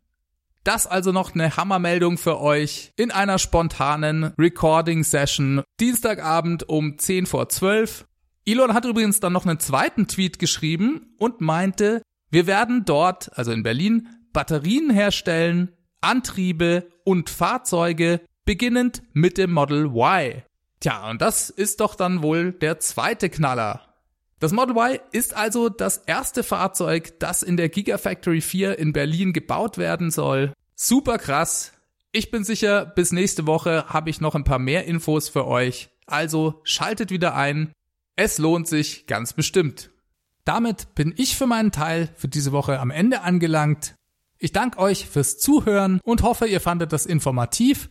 Das 0.64 0.87
also 0.87 1.11
noch 1.11 1.35
eine 1.35 1.57
Hammermeldung 1.57 2.18
für 2.18 2.38
euch 2.38 2.92
in 2.96 3.11
einer 3.11 3.38
spontanen 3.38 4.35
Recording-Session 4.38 5.62
Dienstagabend 5.81 6.68
um 6.68 6.98
10 6.98 7.24
vor 7.24 7.48
12. 7.48 8.07
Elon 8.44 8.74
hat 8.74 8.85
übrigens 8.85 9.20
dann 9.20 9.33
noch 9.33 9.46
einen 9.46 9.59
zweiten 9.59 10.07
Tweet 10.07 10.38
geschrieben 10.38 11.14
und 11.18 11.40
meinte, 11.40 12.03
wir 12.31 12.46
werden 12.46 12.85
dort, 12.85 13.37
also 13.38 13.53
in 13.53 13.62
Berlin, 13.62 14.09
Batterien 14.33 14.90
herstellen, 14.90 15.72
Antriebe 16.00 16.90
und 17.04 17.30
Fahrzeuge, 17.30 18.20
beginnend 18.44 19.02
mit 19.12 19.38
dem 19.38 19.52
Model 19.52 19.86
Y. 19.86 20.42
Tja, 20.80 21.10
und 21.10 21.20
das 21.20 21.50
ist 21.50 21.80
doch 21.80 21.94
dann 21.94 22.22
wohl 22.22 22.52
der 22.52 22.80
zweite 22.80 23.28
Knaller. 23.28 23.90
Das 24.38 24.52
Model 24.52 24.74
Y 24.76 24.98
ist 25.12 25.36
also 25.36 25.68
das 25.68 25.98
erste 25.98 26.42
Fahrzeug, 26.42 27.18
das 27.18 27.42
in 27.42 27.58
der 27.58 27.68
Gigafactory 27.68 28.40
4 28.40 28.78
in 28.78 28.94
Berlin 28.94 29.34
gebaut 29.34 29.76
werden 29.76 30.10
soll. 30.10 30.54
Super 30.74 31.18
krass. 31.18 31.72
Ich 32.10 32.30
bin 32.30 32.42
sicher, 32.42 32.86
bis 32.86 33.12
nächste 33.12 33.46
Woche 33.46 33.84
habe 33.88 34.08
ich 34.08 34.22
noch 34.22 34.34
ein 34.34 34.44
paar 34.44 34.58
mehr 34.58 34.86
Infos 34.86 35.28
für 35.28 35.46
euch. 35.46 35.90
Also 36.06 36.60
schaltet 36.64 37.10
wieder 37.10 37.36
ein. 37.36 37.72
Es 38.16 38.38
lohnt 38.38 38.66
sich 38.66 39.06
ganz 39.06 39.34
bestimmt. 39.34 39.90
Damit 40.44 40.94
bin 40.94 41.14
ich 41.16 41.36
für 41.36 41.46
meinen 41.46 41.70
Teil 41.70 42.08
für 42.16 42.28
diese 42.28 42.50
Woche 42.50 42.80
am 42.80 42.90
Ende 42.90 43.20
angelangt. 43.20 43.94
Ich 44.42 44.53
danke 44.53 44.79
euch 44.79 45.07
fürs 45.07 45.38
Zuhören 45.38 46.00
und 46.03 46.22
hoffe, 46.22 46.46
ihr 46.46 46.62
fandet 46.62 46.94
das 46.94 47.05
informativ. 47.05 47.90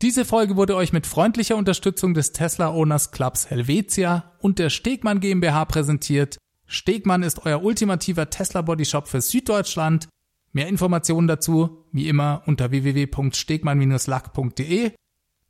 Diese 0.00 0.24
Folge 0.24 0.56
wurde 0.56 0.74
euch 0.74 0.94
mit 0.94 1.06
freundlicher 1.06 1.56
Unterstützung 1.56 2.14
des 2.14 2.32
Tesla 2.32 2.70
Owners 2.70 3.10
Clubs 3.10 3.50
Helvetia 3.50 4.32
und 4.38 4.58
der 4.58 4.70
Stegmann 4.70 5.20
GmbH 5.20 5.66
präsentiert. 5.66 6.38
Stegmann 6.64 7.22
ist 7.22 7.44
euer 7.44 7.62
ultimativer 7.62 8.30
Tesla 8.30 8.62
Bodyshop 8.62 9.08
für 9.08 9.20
Süddeutschland. 9.20 10.08
Mehr 10.52 10.68
Informationen 10.68 11.28
dazu, 11.28 11.84
wie 11.92 12.08
immer, 12.08 12.44
unter 12.46 12.70
www.stegmann-lack.de. 12.70 14.92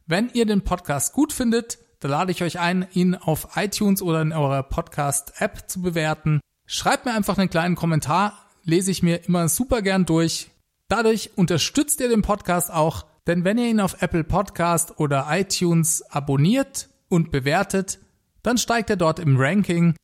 Wenn 0.06 0.30
ihr 0.30 0.46
den 0.46 0.64
Podcast 0.64 1.12
gut 1.12 1.32
findet, 1.32 1.78
dann 2.00 2.10
lade 2.10 2.32
ich 2.32 2.42
euch 2.42 2.58
ein, 2.58 2.88
ihn 2.92 3.14
auf 3.14 3.50
iTunes 3.54 4.02
oder 4.02 4.20
in 4.20 4.32
eurer 4.32 4.64
Podcast-App 4.64 5.70
zu 5.70 5.80
bewerten. 5.80 6.40
Schreibt 6.66 7.04
mir 7.04 7.14
einfach 7.14 7.38
einen 7.38 7.50
kleinen 7.50 7.76
Kommentar, 7.76 8.39
lese 8.64 8.90
ich 8.90 9.02
mir 9.02 9.24
immer 9.26 9.48
super 9.48 9.82
gern 9.82 10.06
durch. 10.06 10.50
Dadurch 10.88 11.30
unterstützt 11.36 12.00
ihr 12.00 12.08
den 12.08 12.22
Podcast 12.22 12.72
auch, 12.72 13.06
denn 13.26 13.44
wenn 13.44 13.58
ihr 13.58 13.68
ihn 13.68 13.80
auf 13.80 14.02
Apple 14.02 14.24
Podcast 14.24 14.98
oder 14.98 15.26
iTunes 15.30 16.02
abonniert 16.10 16.88
und 17.08 17.30
bewertet, 17.30 17.98
dann 18.42 18.58
steigt 18.58 18.90
er 18.90 18.96
dort 18.96 19.18
im 19.18 19.36
Ranking. 19.38 19.94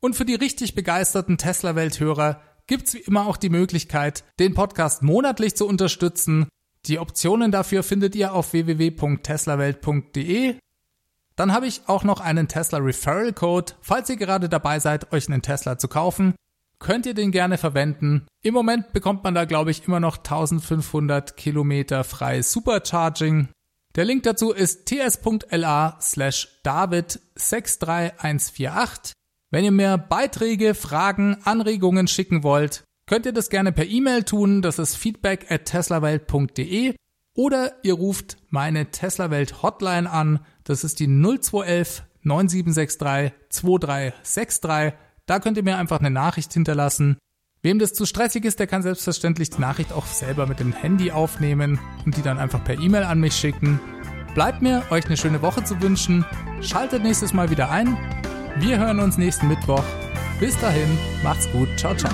Und 0.00 0.16
für 0.16 0.24
die 0.24 0.34
richtig 0.34 0.74
begeisterten 0.74 1.38
Tesla-Welthörer 1.38 2.40
gibt's 2.66 2.94
wie 2.94 2.98
immer 2.98 3.26
auch 3.26 3.36
die 3.36 3.50
Möglichkeit, 3.50 4.24
den 4.38 4.54
Podcast 4.54 5.02
monatlich 5.02 5.54
zu 5.54 5.66
unterstützen. 5.66 6.48
Die 6.86 6.98
Optionen 6.98 7.52
dafür 7.52 7.82
findet 7.82 8.16
ihr 8.16 8.32
auf 8.32 8.52
www.teslawelt.de. 8.52 10.56
Dann 11.36 11.52
habe 11.52 11.66
ich 11.66 11.82
auch 11.86 12.02
noch 12.02 12.20
einen 12.20 12.48
Tesla 12.48 12.78
Referral 12.78 13.32
Code, 13.32 13.74
falls 13.80 14.10
ihr 14.10 14.16
gerade 14.16 14.48
dabei 14.48 14.80
seid, 14.80 15.12
euch 15.12 15.28
einen 15.28 15.42
Tesla 15.42 15.78
zu 15.78 15.88
kaufen 15.88 16.34
könnt 16.78 17.06
ihr 17.06 17.14
den 17.14 17.32
gerne 17.32 17.58
verwenden. 17.58 18.26
Im 18.42 18.54
Moment 18.54 18.92
bekommt 18.92 19.24
man 19.24 19.34
da, 19.34 19.44
glaube 19.44 19.70
ich, 19.70 19.86
immer 19.86 20.00
noch 20.00 20.16
1500 20.18 21.36
Kilometer 21.36 22.04
freies 22.04 22.52
Supercharging. 22.52 23.48
Der 23.94 24.04
Link 24.04 24.22
dazu 24.24 24.52
ist 24.52 24.86
ts.la 24.86 25.98
slash 26.00 26.48
david63148. 26.64 29.12
Wenn 29.50 29.64
ihr 29.64 29.72
mehr 29.72 29.96
Beiträge, 29.96 30.74
Fragen, 30.74 31.38
Anregungen 31.44 32.08
schicken 32.08 32.42
wollt, 32.42 32.84
könnt 33.06 33.24
ihr 33.24 33.32
das 33.32 33.48
gerne 33.48 33.72
per 33.72 33.86
E-Mail 33.86 34.24
tun. 34.24 34.60
Das 34.60 34.78
ist 34.78 34.96
feedback 34.96 35.50
at 35.50 35.64
teslawelt.de 35.64 36.94
oder 37.34 37.72
ihr 37.82 37.94
ruft 37.94 38.36
meine 38.48 38.90
Teslawelt 38.90 39.62
Hotline 39.62 40.10
an. 40.10 40.44
Das 40.64 40.84
ist 40.84 41.00
die 41.00 41.06
0211 41.06 42.02
9763 42.22 43.32
2363. 43.48 45.05
Da 45.26 45.40
könnt 45.40 45.56
ihr 45.56 45.64
mir 45.64 45.76
einfach 45.76 45.98
eine 45.98 46.10
Nachricht 46.10 46.52
hinterlassen. 46.52 47.18
Wem 47.62 47.78
das 47.78 47.94
zu 47.94 48.06
stressig 48.06 48.44
ist, 48.44 48.60
der 48.60 48.68
kann 48.68 48.82
selbstverständlich 48.82 49.50
die 49.50 49.60
Nachricht 49.60 49.92
auch 49.92 50.06
selber 50.06 50.46
mit 50.46 50.60
dem 50.60 50.72
Handy 50.72 51.10
aufnehmen 51.10 51.80
und 52.04 52.16
die 52.16 52.22
dann 52.22 52.38
einfach 52.38 52.62
per 52.62 52.78
E-Mail 52.78 53.02
an 53.02 53.18
mich 53.18 53.34
schicken. 53.34 53.80
Bleibt 54.34 54.62
mir, 54.62 54.84
euch 54.90 55.06
eine 55.06 55.16
schöne 55.16 55.42
Woche 55.42 55.64
zu 55.64 55.80
wünschen. 55.80 56.24
Schaltet 56.60 57.02
nächstes 57.02 57.32
Mal 57.32 57.50
wieder 57.50 57.70
ein. 57.70 57.96
Wir 58.58 58.78
hören 58.78 59.00
uns 59.00 59.18
nächsten 59.18 59.48
Mittwoch. 59.48 59.82
Bis 60.38 60.58
dahin, 60.60 60.96
macht's 61.24 61.50
gut. 61.50 61.68
Ciao, 61.76 61.96
ciao. 61.96 62.12